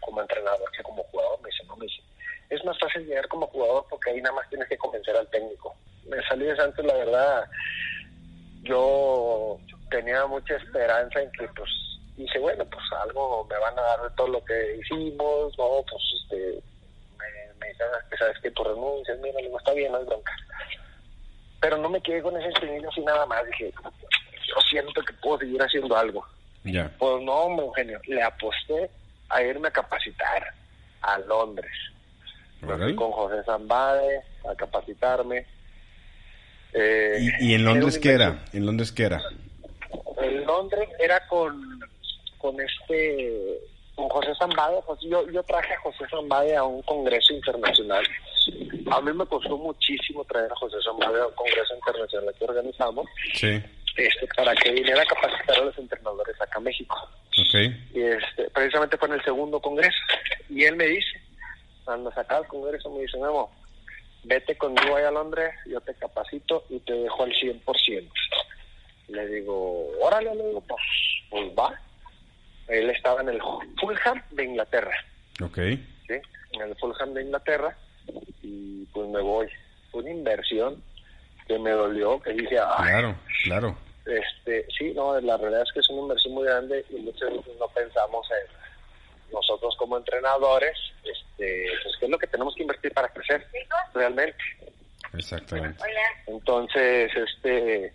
[0.00, 1.40] como entrenador que como jugador.
[1.42, 2.02] Me dice, no, me dice,
[2.50, 5.74] es más fácil llegar como jugador porque ahí nada más tienes que convencer al técnico
[6.08, 7.48] me salí de Santos, la verdad,
[8.62, 9.58] yo
[9.90, 11.70] tenía mucha esperanza en que, pues,
[12.16, 16.02] dije, bueno, pues algo me van a dar de todo lo que hicimos, no, pues,
[16.22, 16.62] este,
[17.18, 17.72] me, me
[18.10, 20.32] que sabes que tu renuncias, mira, no está bien, no hay bronca.
[21.66, 25.38] Pero no me quedé con ese espinillo así nada más, dije, yo siento que puedo
[25.38, 26.24] seguir haciendo algo.
[26.62, 28.88] Pues no, hombre, Eugenio, le aposté
[29.28, 30.54] a irme a capacitar
[31.02, 31.72] a Londres.
[32.94, 35.44] con José Zambade a capacitarme
[36.72, 38.44] eh, ¿Y, en Londres qué era?
[38.52, 39.20] ¿En Londres qué era?
[40.22, 41.80] En Londres era con,
[42.38, 43.58] con este
[43.96, 44.78] con José Zambade.
[45.00, 48.06] Yo, yo traje a José Zambade a un congreso internacional.
[48.92, 53.06] A mí me costó muchísimo traer a José Zambade a un congreso internacional que organizamos.
[53.34, 53.60] Sí.
[53.96, 56.96] Este, para que viniera a capacitar a los entrenadores acá en México.
[57.48, 57.88] Okay.
[57.94, 59.96] Y este, precisamente fue en el segundo congreso.
[60.50, 61.20] Y él me dice,
[61.84, 63.50] cuando se acaba el congreso, me dice, Memo,
[64.24, 68.10] vete conmigo allá a Londres, yo te capacito y te dejo al 100%.
[69.08, 70.82] Le digo, órale, le digo, pues,
[71.30, 71.80] pues va.
[72.68, 73.40] Él estaba en el
[73.80, 74.96] Fulham de Inglaterra.
[75.42, 75.56] Ok.
[75.56, 76.14] ¿sí?
[76.52, 77.76] En el Fulham de Inglaterra
[78.42, 79.48] y pues me voy.
[79.90, 80.82] Fue una inversión
[81.46, 83.76] que me dolió, que dije, claro, claro.
[84.04, 87.56] Este, sí, no, la realidad es que es una inversión muy grande y muchas veces
[87.58, 92.92] no pensamos en nosotros como entrenadores, este, pues qué es lo que tenemos que invertir
[92.92, 93.46] para crecer
[93.94, 94.38] realmente.
[95.12, 95.82] Exactamente.
[96.26, 97.92] Entonces, este,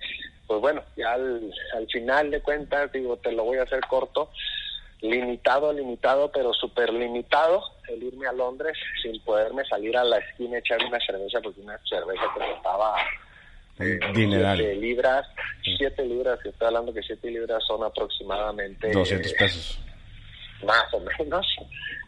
[0.47, 4.31] pues bueno, ya al, al final de cuentas, digo, te lo voy a hacer corto,
[5.01, 10.57] limitado, limitado, pero súper limitado el irme a Londres sin poderme salir a la esquina
[10.57, 12.95] y echarme una cerveza, porque una cerveza que costaba
[13.79, 15.27] eh, siete libras,
[15.63, 18.91] siete libras, que estoy hablando que siete libras son aproximadamente...
[18.91, 19.79] 200 pesos.
[20.63, 21.47] más o menos.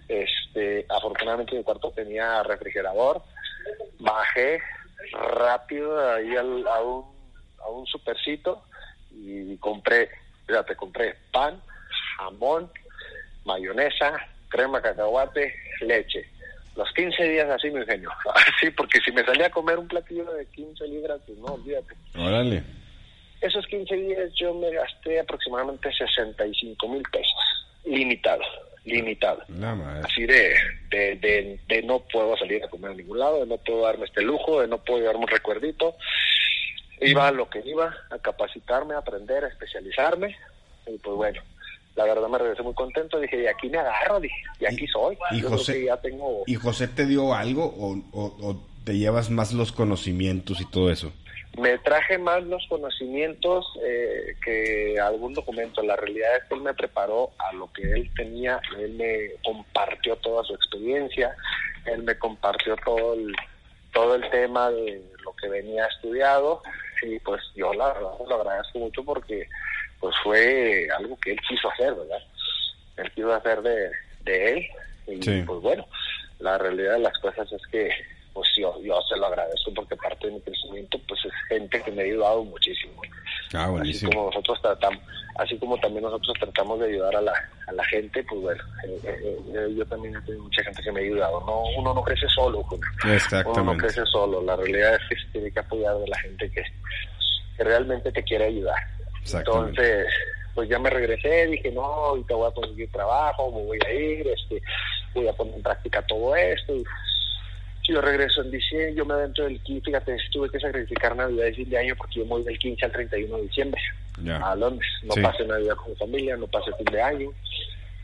[0.07, 3.23] Este, afortunadamente mi cuarto tenía refrigerador.
[3.99, 4.59] Bajé
[5.11, 7.05] rápido ahí al, a un,
[7.59, 8.63] a un supercito
[9.11, 10.09] y compré,
[10.45, 11.61] fíjate, compré pan,
[12.17, 12.69] jamón,
[13.45, 16.25] mayonesa, crema cacahuate, leche.
[16.75, 18.09] Los 15 días así, mi genio.
[18.33, 21.93] Así, porque si me salía a comer un platillo de 15 libras, pues no, olvídate.
[22.17, 22.63] Órale.
[23.41, 27.67] Esos 15 días yo me gasté aproximadamente 65 mil pesos.
[27.85, 28.41] Limitado,
[28.85, 29.43] limitado.
[30.03, 30.55] Así de,
[30.89, 34.05] de, de, de, no puedo salir a comer a ningún lado, de no puedo darme
[34.05, 35.97] este lujo, de no puedo darme un recuerdito.
[37.01, 40.37] Iba a lo que iba, a capacitarme, a aprender, a especializarme.
[40.87, 41.41] Y pues bueno,
[41.95, 45.17] la verdad me regresé muy contento, dije, y aquí me agarro, dije, y aquí soy.
[45.31, 46.43] Y José, ya tengo...
[46.47, 51.11] ¿Y José te dio algo o, o, te llevas más los conocimientos y todo eso?
[51.57, 55.83] Me traje más los conocimientos eh, que algún documento.
[55.83, 60.15] La realidad es que él me preparó a lo que él tenía, él me compartió
[60.15, 61.35] toda su experiencia,
[61.85, 63.35] él me compartió todo el,
[63.93, 66.63] todo el tema de lo que venía estudiado
[67.03, 69.47] y pues yo la verdad lo agradezco mucho porque
[70.03, 72.21] pues fue algo que él quiso hacer, ¿verdad?
[72.97, 73.89] Él quiso hacer de,
[74.25, 74.67] de él
[75.07, 75.87] y pues bueno,
[76.39, 77.89] la realidad de las cosas es que
[78.33, 81.91] pues yo, yo se lo agradezco porque parte de mi crecimiento pues es gente que
[81.91, 83.01] me ha ayudado muchísimo.
[83.53, 84.09] Ah, buenísimo.
[84.09, 85.03] Así como nosotros tratamos,
[85.37, 87.33] así como también nosotros tratamos de ayudar a la,
[87.67, 90.91] a la gente, pues bueno, eh, eh, eh, yo también he tenido mucha gente que
[90.91, 91.39] me ha ayudado.
[91.45, 92.65] No, uno no crece solo,
[93.05, 93.61] Exactamente.
[93.61, 94.41] uno no crece solo.
[94.41, 96.61] La realidad es que se tiene que apoyar de la gente que,
[97.55, 98.75] que realmente te quiere ayudar.
[99.31, 100.07] Entonces,
[100.53, 103.93] pues ya me regresé, dije, no, y te voy a conseguir trabajo, me voy a
[103.93, 104.61] ir, este,
[105.13, 106.75] voy a poner en práctica todo esto.
[106.75, 106.83] Y
[107.83, 111.53] yo regreso en diciembre, yo me adentro del 15, fíjate, tuve que sacrificar Navidad y
[111.53, 113.81] fin de año porque yo me voy del 15 al 31 de diciembre
[114.41, 114.89] a Londres.
[115.03, 117.29] No pasé Navidad con mi familia, no pasé fin de año.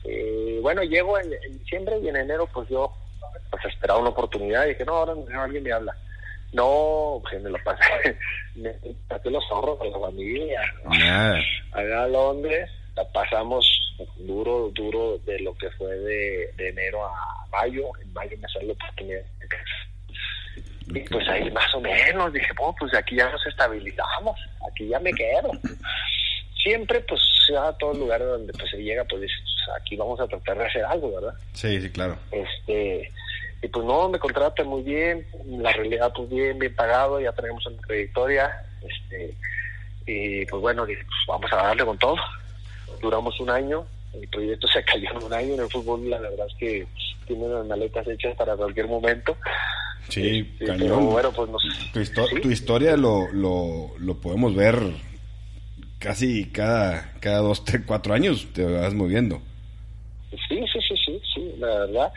[0.03, 2.91] Eh, bueno, llego en, diciembre y en enero pues yo
[3.51, 5.13] pues esperaba una oportunidad y dije, no, ahora
[5.43, 5.95] alguien me habla
[6.53, 8.17] no, que me lo pasé,
[8.55, 8.73] me
[9.07, 10.61] pasé los ahorros con la familia.
[11.71, 13.65] Allá a Londres la pasamos
[14.17, 17.15] duro, duro de lo que fue de, enero a
[17.51, 17.91] mayo.
[18.01, 19.23] En mayo me salió la oportunidad
[20.91, 24.99] y pues ahí más o menos dije, bueno, pues aquí ya nos estabilizamos, aquí ya
[24.99, 25.51] me quedo.
[26.63, 27.21] Siempre, pues,
[27.57, 30.65] a todo lugar donde pues, se llega, pues dices, pues, aquí vamos a tratar de
[30.65, 31.33] hacer algo, ¿verdad?
[31.53, 32.17] Sí, sí, claro.
[32.31, 33.09] Este,
[33.61, 37.65] y pues no, me contratan muy bien, la realidad pues bien, bien pagado, ya tenemos
[37.65, 38.49] una trayectoria,
[38.81, 39.33] este,
[40.05, 40.97] y pues bueno, pues
[41.27, 42.15] vamos a darle con todo.
[43.01, 46.47] Duramos un año, el proyecto se cayó en un año, en el fútbol la verdad
[46.47, 46.87] es que
[47.27, 49.35] tiene unas maletas hechas para cualquier momento.
[50.07, 51.31] Sí, este, bueno,
[51.93, 54.79] pues tu, tu, historia lo, lo, lo podemos ver
[55.99, 59.41] casi cada, cada dos, tres, cuatro años, te vas moviendo.
[60.29, 62.13] Sí, sí, sí, sí, sí, la verdad.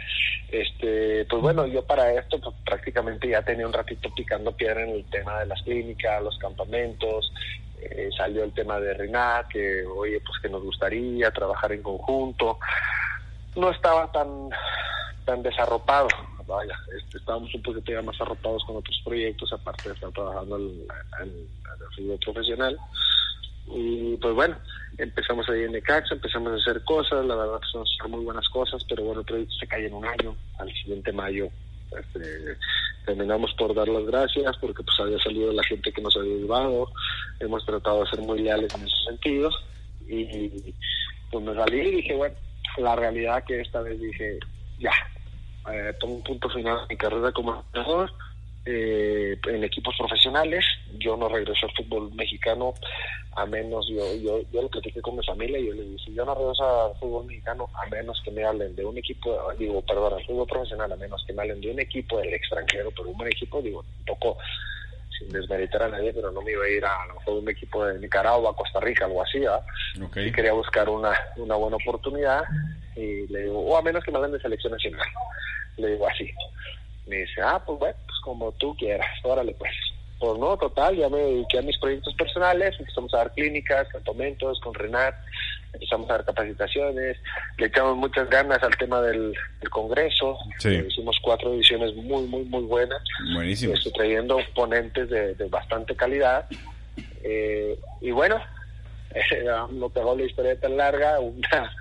[0.50, 4.90] Este, pues bueno, yo para esto pues, prácticamente ya tenía un ratito picando piedra en
[4.90, 7.32] el tema de las clínicas, los campamentos,
[7.80, 12.58] eh, salió el tema de Renat, que oye, pues que nos gustaría trabajar en conjunto.
[13.56, 14.50] No estaba tan
[15.24, 16.08] tan desarropado,
[16.46, 20.56] vaya, este, estábamos un poquito ya más arropados con otros proyectos, aparte de estar trabajando
[20.56, 20.86] en,
[21.22, 22.76] en, el profesional.
[23.66, 24.56] Y pues bueno,
[24.98, 29.04] empezamos ahí en Necaxa, empezamos a hacer cosas, la verdad son, muy buenas cosas, pero
[29.04, 31.48] bueno, el proyecto se cae en un año, al siguiente mayo
[31.98, 32.56] este,
[33.04, 36.88] terminamos por dar las gracias porque pues había salido la gente que nos había ayudado,
[37.40, 39.50] hemos tratado de ser muy leales en ese sentido
[40.08, 40.74] y
[41.30, 42.34] pues me salí y dije, bueno,
[42.78, 44.38] la realidad que esta vez dije,
[44.78, 44.92] ya,
[45.72, 48.12] eh, pongo un punto final a mi carrera como entrenador,
[48.64, 50.64] eh, en equipos profesionales.
[50.98, 52.74] Yo no regreso al fútbol mexicano
[53.34, 56.24] a menos, yo, yo, yo lo platiqué con mi familia y yo le dije, yo
[56.24, 60.14] no regreso al fútbol mexicano a menos que me hablen de un equipo, digo, perdón,
[60.14, 63.16] al fútbol profesional, a menos que me hablen de un equipo del extranjero, pero un
[63.16, 64.36] buen equipo, digo, un poco
[65.18, 67.86] sin desmeritar a nadie, pero no me iba a ir a, lo mejor un equipo
[67.86, 69.42] de Nicaragua, Costa Rica, algo así,
[70.16, 72.42] Y quería buscar una, una buena oportunidad
[72.96, 75.08] y le digo, o a menos que me hablen de selección nacional,
[75.78, 76.30] le digo así.
[77.07, 79.72] Me dice, ah, pues bueno, pues como tú quieras, órale pues.
[80.18, 84.61] Pues no, total, ya me dediqué a mis proyectos personales, empezamos a dar clínicas, campamentos
[84.61, 85.16] con Renat,
[85.72, 87.16] empezamos a dar capacitaciones,
[87.59, 89.34] le echamos muchas ganas al tema del,
[89.68, 93.03] congreso, eh, hicimos cuatro ediciones muy, muy, muy buenas,
[93.34, 93.74] Buenísimo.
[93.74, 96.46] Estoy trayendo ponentes de, bastante calidad,
[97.24, 98.40] Eh, y bueno,
[99.70, 101.72] no pegó la historia tan larga, una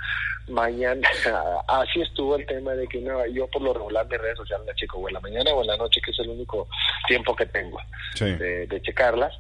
[0.48, 1.08] mañana,
[1.68, 4.76] así estuvo el tema de que no, yo por lo regular de redes sociales la
[4.76, 6.68] checo o en la mañana o en la noche, que es el único
[7.08, 7.80] tiempo que tengo
[8.20, 9.34] de, de, checarlas.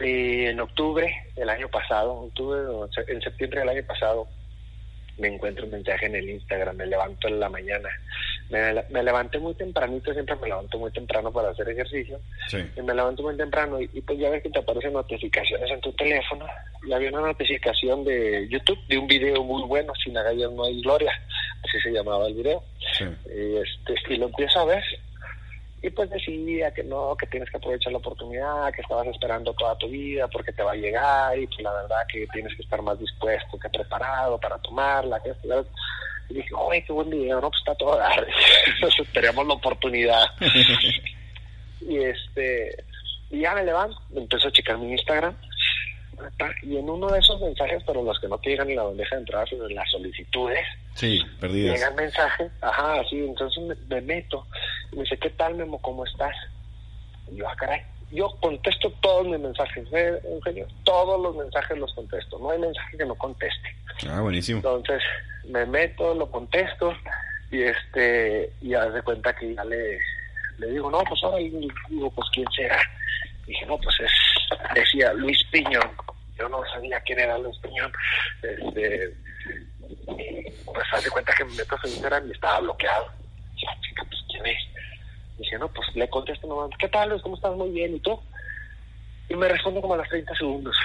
[0.00, 2.60] Y en octubre del año pasado, octubre,
[3.06, 4.26] en septiembre del año pasado,
[5.18, 7.88] me encuentro un mensaje en el Instagram, me levanto en la mañana.
[8.52, 12.20] Me, levanté muy tempranito, siempre me levanto muy temprano para hacer ejercicio.
[12.52, 15.90] Y me levanto muy temprano y, pues ya ves que te aparecen notificaciones en tu
[15.94, 16.44] teléfono.
[16.86, 20.82] Y había una notificación de YouTube de un video muy bueno, Sin agallas no hay
[20.82, 21.12] gloria,
[21.64, 22.62] así se llamaba el video.
[23.00, 24.84] Y, este, y lo empiezo a ver
[25.84, 29.76] y pues decía que no, que tienes que aprovechar la oportunidad, que estabas esperando toda
[29.76, 32.80] tu vida porque te va a llegar y que la verdad que tienes que estar
[32.82, 35.20] más dispuesto que preparado para tomarla.
[35.20, 35.66] Que esto,
[36.32, 38.26] y dije, oye, qué buen video, no, pues está todo dar.
[38.74, 40.24] Entonces esperamos la oportunidad.
[41.80, 42.84] y este,
[43.30, 45.36] y ya me levanto, empiezo a checar mi Instagram
[46.62, 49.16] y en uno de esos mensajes, pero los que no te llegan en la bandeja
[49.16, 50.64] de entrada, sino en las solicitudes,
[50.94, 51.74] sí, perdidas.
[51.74, 54.46] llegan mensajes, ajá, sí, entonces me, meto
[54.92, 55.80] y me dice, ¿qué tal, Memo?
[55.80, 56.34] ¿Cómo estás?
[57.30, 60.68] Y yo, ah, caray, yo contesto todos mis mensajes, ¿eh, Eugenio?
[60.84, 63.74] Todos los mensajes los contesto, no hay mensaje que no conteste.
[64.08, 64.58] Ah, buenísimo.
[64.58, 65.02] Entonces,
[65.48, 66.94] me meto, lo contesto
[67.50, 69.98] y este, y haz de cuenta que ya le,
[70.58, 72.80] le digo, no, pues ahora digo, pues quién será.
[73.46, 74.12] dije, no, pues es,
[74.74, 75.90] decía Luis Piñón
[76.38, 77.92] yo no sabía quién era Luis Piñón.
[78.42, 79.14] Este,
[80.64, 83.06] pues hace cuenta que me meto a su Instagram y estaba bloqueado.
[83.56, 84.58] Ya, chica, pues quién es.
[85.38, 87.22] Dice, no, pues le contesto nomás, ¿qué tal Luis?
[87.22, 87.54] ¿Cómo estás?
[87.54, 88.18] Muy bien, ¿y tú?
[89.28, 90.76] Y me responde como a los 30 segundos.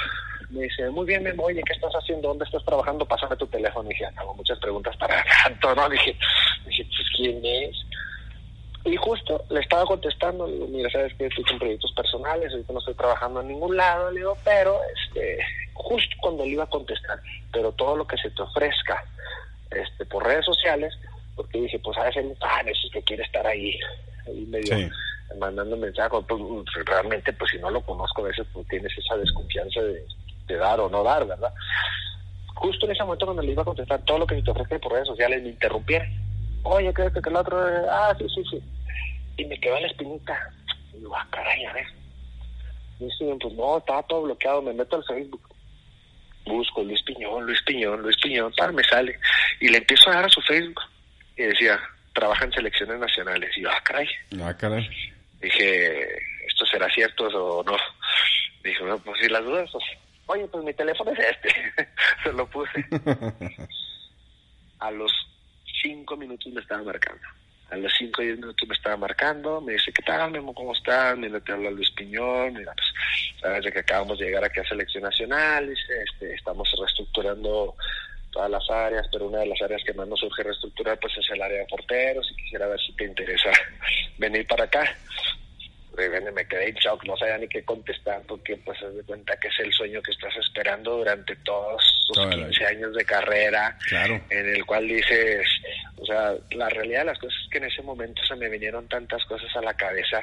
[0.50, 2.30] Me dice, muy bien, Memo, oye, ¿qué estás haciendo?
[2.30, 3.06] ¿Dónde estás trabajando?
[3.06, 3.90] Pásame tu teléfono.
[3.90, 5.90] Y dije, hago muchas preguntas para tanto, ¿no?
[5.90, 6.18] Dije,
[6.66, 7.76] dije, pues, ¿quién es?
[8.86, 12.94] Y justo le estaba contestando, mira, sabes que estoy con proyectos personales, ahorita no estoy
[12.94, 15.40] trabajando en ningún lado, le digo, pero este,
[15.74, 17.20] justo cuando le iba a contestar,
[17.52, 19.04] pero todo lo que se te ofrezca
[19.72, 20.98] este, por redes sociales,
[21.36, 23.78] porque dije, pues a veces un fan, eso es que quiere estar ahí,
[24.26, 24.90] ahí medio
[25.38, 26.42] mandando mensajes, pues,
[26.86, 30.06] realmente pues si no lo conozco a veces pues tienes esa desconfianza de,
[30.56, 31.54] dar o no dar, ¿verdad?
[32.56, 34.80] Justo en ese momento cuando le iba a contestar todo lo que se te ofrece
[34.80, 36.08] por redes sociales, me interrumpieron.
[36.64, 38.64] Oye, creo que el otro, ah, sí, sí, sí
[39.38, 40.52] y me quedó la espinita.
[40.94, 41.88] Y digo, ah, caray, a ver.
[43.00, 45.48] Y dice, pues no, estaba todo bloqueado, me meto al Facebook.
[46.46, 49.20] Busco Luis Piñón, Luis Piñón, Luis Piñón, tal, me sale.
[49.60, 50.82] Y le empiezo a dar a su Facebook.
[51.38, 51.80] Y decía,
[52.14, 53.56] trabaja en selecciones nacionales.
[53.56, 54.08] Y yo, ah, caray.
[54.42, 54.90] Ah, caray.
[55.40, 56.18] Dije,
[56.48, 57.78] ¿esto será cierto o no?
[58.64, 59.84] Dije, no, pues si las dudas, pues,
[60.28, 61.50] oye, pues mi teléfono es este.
[62.24, 62.86] Se lo puse.
[64.80, 65.12] a los
[65.82, 67.28] cinco minutos me estaba marcando
[67.70, 70.54] a los 5 o 10 minutos me estaba marcando, me dice, ¿qué tal, Memo?
[70.54, 71.18] ¿Cómo estás?
[71.18, 72.88] Mira, te habla Luis Piñón, mira, pues,
[73.42, 77.76] sabes de que acabamos de llegar aquí a Selección Nacional, dice, este, estamos reestructurando
[78.32, 81.30] todas las áreas, pero una de las áreas que más nos surge reestructurar, pues es
[81.32, 83.52] el área de porteros, y quisiera ver si te interesa
[84.18, 84.96] venir para acá
[86.34, 89.48] me quedé en shock, no sabía ni qué contestar porque pues se de cuenta que
[89.48, 93.76] es el sueño que estás esperando durante todos sus 15 años de carrera,
[94.30, 95.48] en el cual dices,
[95.98, 98.88] o sea, la realidad de las cosas es que en ese momento se me vinieron
[98.88, 100.22] tantas cosas a la cabeza,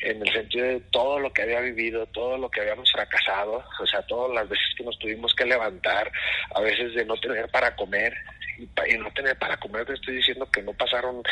[0.00, 3.86] en el sentido de todo lo que había vivido, todo lo que habíamos fracasado, o
[3.86, 6.10] sea, todas las veces que nos tuvimos que levantar,
[6.54, 8.14] a veces de no tener para comer,
[8.58, 11.22] y no tener para comer te estoy diciendo que no pasaron,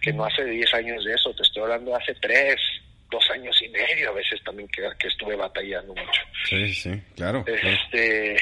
[0.00, 2.56] que no hace 10 años de eso, te estoy hablando hace 3,
[3.10, 6.22] dos años y medio a veces también que, que estuve batallando mucho.
[6.48, 7.44] Sí, sí, claro.
[7.46, 8.36] Este,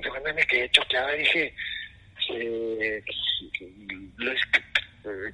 [0.00, 0.34] claro.
[0.34, 1.54] me quedé choqueada, dije,
[2.30, 3.02] eh,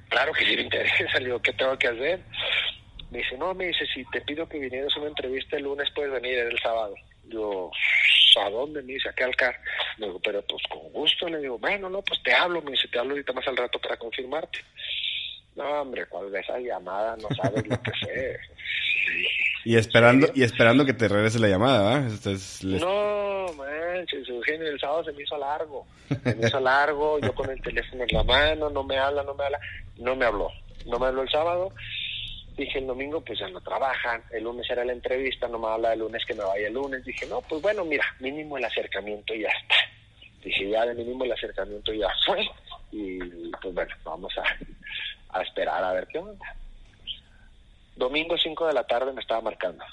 [0.08, 2.20] claro que sí me interesa, le digo, ¿qué tengo que hacer?
[3.10, 5.88] Me dice, no, me dice, si te pido que vinieras a una entrevista el lunes,
[5.94, 6.94] puedes venir el sábado.
[7.24, 7.70] Yo,
[8.40, 8.82] ¿a dónde?
[8.82, 9.58] Me dice, aquí al CAR.
[9.98, 11.28] Me digo, pero pues con gusto.
[11.28, 12.60] Le digo, bueno, no, pues te hablo.
[12.62, 14.58] Me dice, te hablo ahorita más al rato para confirmarte.
[15.58, 18.38] No, hombre, cuál de esa llamada no sabes lo que sé.
[19.64, 22.38] Y esperando, y esperando que te regrese la llamada, ¿verdad?
[22.62, 25.84] No, manches, Eugenio, el sábado se me hizo largo.
[26.08, 29.34] Se me hizo largo, yo con el teléfono en la mano, no me habla, no
[29.34, 29.58] me habla.
[29.96, 30.48] No me habló.
[30.86, 31.72] No me habló el sábado.
[32.56, 34.22] Dije el domingo, pues ya no trabajan.
[34.30, 37.04] El lunes era la entrevista, no me habla el lunes que me vaya el lunes.
[37.04, 39.74] Dije, no, pues bueno, mira, mínimo el acercamiento y ya está.
[40.44, 42.46] Dije, ya de mínimo el acercamiento ya fue.
[42.92, 43.18] Y
[43.60, 44.44] pues bueno, vamos a,
[45.40, 46.54] a esperar a ver qué onda.
[47.96, 49.84] Domingo 5 de la tarde me estaba marcando.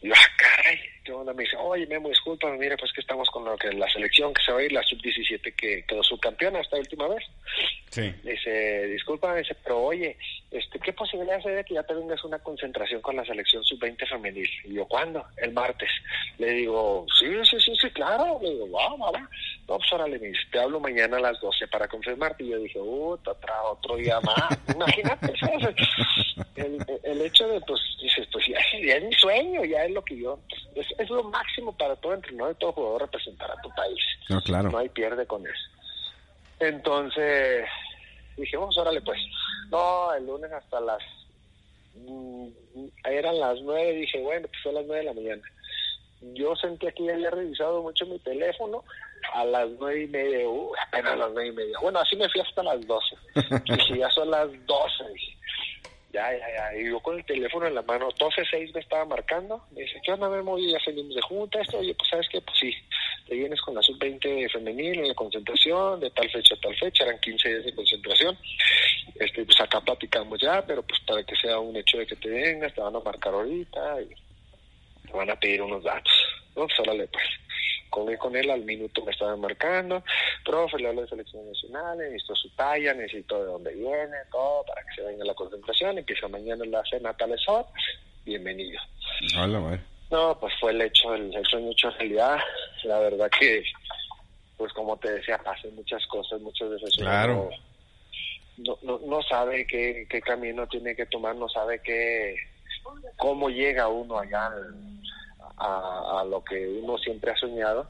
[0.00, 0.78] Y yo, ah, caray.
[1.34, 4.42] Me dice, oye, Memo, disculpa, mira, pues que estamos con lo que la selección que
[4.42, 7.24] se va a ir, la sub-17 que quedó subcampeona esta última vez.
[7.90, 8.12] Sí.
[8.22, 10.16] Dice, disculpa, dice, pero oye,
[10.50, 14.08] este, ¿qué posibilidad hay de que ya te vengas una concentración con la selección sub-20
[14.08, 14.48] femenil?
[14.64, 15.24] Y yo, ¿cuándo?
[15.36, 15.90] El martes.
[16.38, 18.38] Le digo, sí, sí, sí, sí, claro.
[18.42, 19.20] Le digo, va, va, va.
[19.68, 22.44] No, pues órale, me dice, te hablo mañana a las 12 para confirmarte.
[22.44, 24.58] Y yo dije, uh, otra, otro día más.
[24.74, 25.32] Imagínate,
[26.56, 30.02] El, el, hecho de, pues, dices, pues ya, ya, es mi sueño, ya es lo
[30.02, 30.38] que yo,
[30.74, 34.00] es, es lo máximo para todo entrenador y todo jugador representar a tu país.
[34.28, 34.70] No, claro.
[34.70, 35.72] No hay pierde con eso.
[36.60, 37.66] Entonces,
[38.36, 39.20] dije, vamos, órale pues.
[39.70, 41.02] No, el lunes hasta las...
[41.94, 42.48] Mm,
[43.04, 45.42] eran las nueve, dije, bueno, pues fue las nueve de la mañana.
[46.34, 48.84] Yo sentí que ya había revisado mucho mi teléfono
[49.34, 51.78] a las nueve y media, uh, apenas a las nueve y media.
[51.82, 53.16] Bueno, así me fui hasta las doce.
[53.66, 55.04] dije, ya son las doce.
[56.12, 56.78] Ya, ya, ya.
[56.78, 59.64] Y yo con el teléfono en la mano, 12.6 me estaba marcando.
[59.70, 60.58] Me dice, ¿qué onda, Memo?
[60.58, 61.60] Ya salimos de junta.
[61.60, 62.40] Esto, oye, pues, ¿sabes qué?
[62.42, 62.74] Pues sí,
[63.26, 67.04] te vienes con la sub-20 femenil en la concentración, de tal fecha a tal fecha.
[67.04, 68.38] Eran 15 días de concentración.
[69.14, 72.28] Este, pues acá platicamos ya, pero pues para que sea un hecho de que te
[72.28, 76.12] vengas, te van a marcar ahorita y te van a pedir unos datos.
[76.54, 77.24] No, pues órale, pues
[77.92, 80.02] con, con él al minuto me estaba marcando,
[80.46, 84.82] profe, le hablo de selección nacional, necesito su talla, necesito de dónde viene, todo, para
[84.82, 87.68] que se venga la concentración, empieza mañana la cena tal hora,
[88.24, 88.80] bienvenido.
[89.38, 89.78] Hola,
[90.10, 92.38] no, pues fue el hecho, el, sueño hecho realidad,
[92.84, 93.62] la verdad que,
[94.56, 97.50] pues como te decía, hace muchas cosas, muchas veces claro.
[98.56, 102.36] no, no, no sabe qué, qué camino tiene que tomar, no sabe qué,
[103.18, 104.50] cómo llega uno allá
[105.56, 107.86] a, lo que uno siempre ha soñado.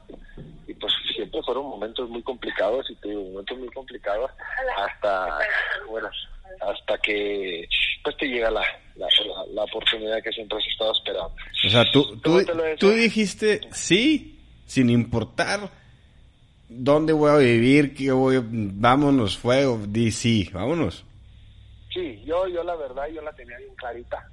[0.67, 4.31] Y pues siempre fueron momentos muy complicados y te digo momentos muy complicados
[4.77, 5.39] hasta
[5.89, 6.09] bueno
[6.61, 7.67] hasta que
[8.03, 8.63] pues te llega la,
[8.95, 11.33] la, oportunidad que siempre has estado esperando.
[11.65, 12.17] O sea tú
[12.79, 15.69] tú, dijiste sí sin importar
[16.69, 21.03] dónde voy a vivir que voy vámonos fuego di sí vámonos
[21.93, 24.27] sí yo yo la verdad yo la tenía bien clarita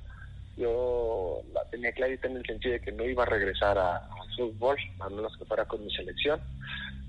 [0.60, 4.00] yo la tenía clarita en el sentido de que no iba a regresar al
[4.36, 6.40] fútbol, a menos que fuera con mi selección.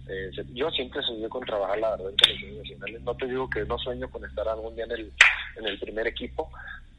[0.08, 3.02] Eh, yo siempre soñé con trabajar, la verdad, en selecciones nacionales.
[3.02, 5.12] No te digo que no sueño con estar algún día en el,
[5.58, 6.50] en el primer equipo,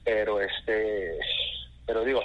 [0.04, 1.18] pero este,
[1.86, 2.22] pero digo,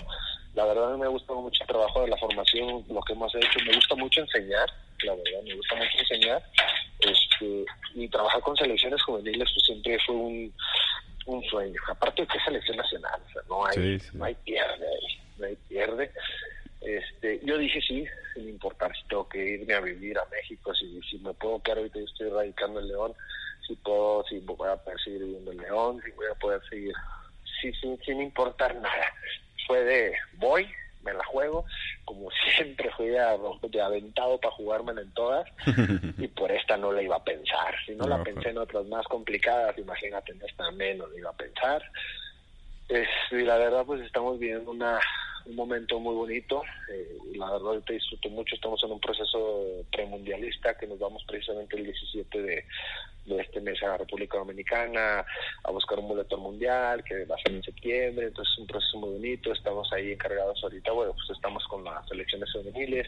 [0.53, 3.59] la verdad me gusta mucho el trabajo de la formación, lo que hemos hecho.
[3.65, 4.69] Me gusta mucho enseñar,
[5.03, 6.43] la verdad, me gusta mucho enseñar.
[6.99, 10.53] Este, y trabajar con selecciones juveniles pues siempre fue un,
[11.27, 11.79] un sueño.
[11.89, 12.77] Aparte de que selección
[14.13, 16.11] no hay, pierde ahí, no hay pierde.
[16.81, 21.01] Este, yo dije sí, sin importar si tengo que irme a vivir a México, si,
[21.09, 23.13] si me puedo quedar ahorita, yo estoy radicando en León,
[23.67, 26.93] si puedo, si voy a poder seguir viviendo en León, si voy a poder seguir,
[27.61, 29.13] sí, sin, sin importar nada.
[29.65, 30.69] Fue de voy,
[31.03, 31.65] me la juego,
[32.05, 35.47] como siempre fui de aventado para jugármela en todas,
[36.17, 37.75] y por esta no la iba a pensar.
[37.85, 41.37] Si no, la pensé en otras más complicadas, imagínate en esta menos la iba a
[41.37, 41.83] pensar.
[42.89, 44.99] Es, y la verdad, pues estamos viviendo una,
[45.45, 46.63] un momento muy bonito.
[46.91, 48.55] Eh, la verdad, te disfruto mucho.
[48.55, 52.65] Estamos en un proceso premundialista que nos vamos precisamente el 17 de,
[53.27, 55.25] de este mes a la República Dominicana
[55.63, 58.97] a buscar un boleto mundial que va a ser en septiembre, entonces es un proceso
[58.97, 63.07] muy bonito, estamos ahí encargados ahorita, bueno, pues estamos con las selecciones juveniles,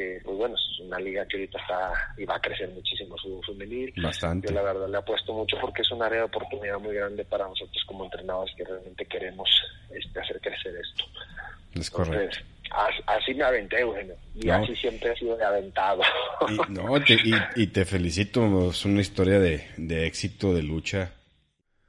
[0.00, 3.42] que pues bueno, es una liga que ahorita está y va a crecer muchísimo su
[3.42, 3.92] femenil.
[4.02, 4.48] Bastante.
[4.48, 7.46] Yo la verdad le apuesto mucho porque es un área de oportunidad muy grande para
[7.46, 9.48] nosotros como entrenadores que realmente queremos
[9.90, 11.04] este, hacer crecer esto.
[11.74, 12.38] Es correcto
[13.06, 14.14] así me aventé, Eugenio.
[14.34, 16.02] Y así siempre he sido de aventado.
[16.48, 16.96] Y, no,
[17.56, 21.12] y, te felicito, es una historia de, de, éxito, de lucha.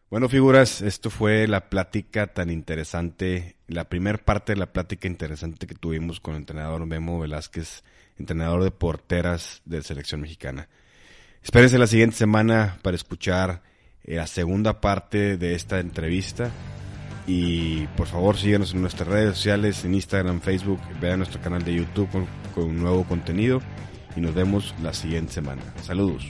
[0.10, 5.68] Bueno, figuras, esto fue la plática tan interesante, la primera parte de la plática interesante
[5.68, 7.84] que tuvimos con el entrenador Memo Velázquez,
[8.18, 10.70] entrenador de porteras de selección mexicana.
[11.44, 13.64] Espérense la siguiente semana para escuchar
[14.04, 16.52] eh, la segunda parte de esta entrevista.
[17.28, 21.76] Y por favor síguenos en nuestras redes sociales, en Instagram, Facebook, vean nuestro canal de
[21.76, 23.62] YouTube con, con nuevo contenido
[24.16, 25.62] y nos vemos la siguiente semana.
[25.84, 26.26] Saludos.